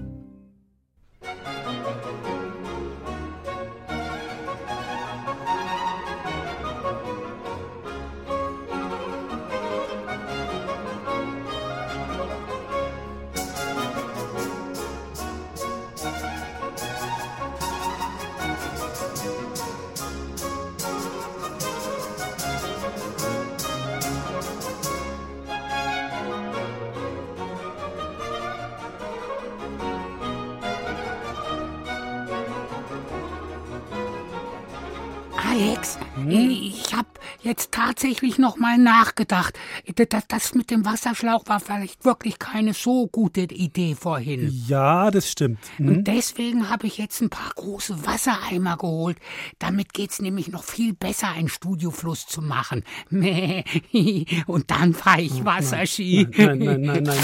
Tatsächlich 38.00 38.38
noch 38.38 38.58
mal 38.58 38.78
nachgedacht. 38.78 39.60
Das, 39.96 40.24
das 40.28 40.56
mit 40.56 40.72
dem 40.72 40.86
Wasserschlauch 40.86 41.44
war 41.48 41.60
vielleicht 41.60 42.06
wirklich 42.06 42.40
keine 42.40 42.74
so 42.74 43.08
gute 43.08 43.42
Idee 43.42 43.96
vorhin. 44.00 44.50
Ja, 44.68 45.12
das 45.12 45.30
stimmt. 45.30 45.60
Mhm. 45.78 45.88
Und 45.90 46.08
deswegen 46.08 46.70
habe 46.70 46.88
ich 46.88 46.98
jetzt 46.98 47.22
ein 47.22 47.30
paar 47.30 47.52
große 47.56 48.06
Wassereimer 48.06 48.78
geholt. 48.78 49.18
Damit 49.60 49.94
geht's 49.94 50.22
nämlich 50.22 50.48
noch 50.48 50.64
viel 50.64 50.94
besser, 50.94 51.30
einen 51.30 51.50
Studiofluss 51.50 52.26
zu 52.26 52.42
machen. 52.42 52.84
Und 54.48 54.72
dann 54.72 54.94
fahre 54.94 55.22
ich 55.22 55.44
Wasserski. 55.44 56.28
Nein, 56.38 56.60
nein, 56.60 56.82
nein, 56.82 56.82
nein, 56.82 57.04
nein. 57.04 57.18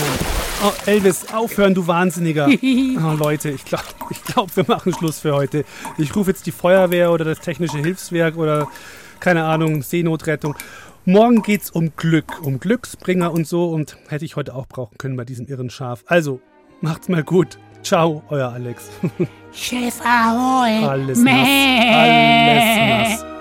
Oh, 0.64 0.74
Elvis, 0.86 1.34
aufhören, 1.34 1.74
du 1.74 1.88
Wahnsinniger. 1.88 2.50
Oh, 2.98 3.14
Leute, 3.14 3.52
ich 3.52 3.66
glaube, 3.66 3.84
ich 4.10 4.24
glaub, 4.24 4.56
wir 4.56 4.66
machen 4.68 4.94
Schluss 4.94 5.20
für 5.20 5.34
heute. 5.36 5.66
Ich 5.98 6.16
rufe 6.16 6.32
jetzt 6.32 6.46
die 6.46 6.52
Feuerwehr 6.52 7.12
oder 7.12 7.26
das 7.26 7.40
technische 7.40 7.78
Hilfswerk 7.78 8.38
oder 8.38 8.68
keine 9.20 9.44
Ahnung, 9.44 9.82
Seenotrettung. 9.82 10.56
Morgen 11.06 11.44
geht's 11.44 11.70
um 11.70 11.96
Glück, 11.96 12.42
um 12.44 12.60
Glücksbringer 12.60 13.32
und 13.32 13.48
so 13.48 13.70
und 13.70 13.98
hätte 14.08 14.26
ich 14.26 14.36
heute 14.36 14.56
auch 14.56 14.68
brauchen 14.68 14.98
können 14.98 15.16
bei 15.16 15.26
diesem 15.26 15.46
irren 15.48 15.70
Schaf. 15.70 16.04
Also, 16.08 16.42
macht's 16.82 17.10
mal 17.10 17.24
gut. 17.24 17.60
Ciao, 17.84 18.24
euer 18.30 18.52
Alex. 18.52 18.90
Chef 19.54 20.02
Ahoi. 20.02 20.84
Alles 20.84 21.20
nass. 21.20 21.34
Alles 21.38 23.22
nass. 23.22 23.35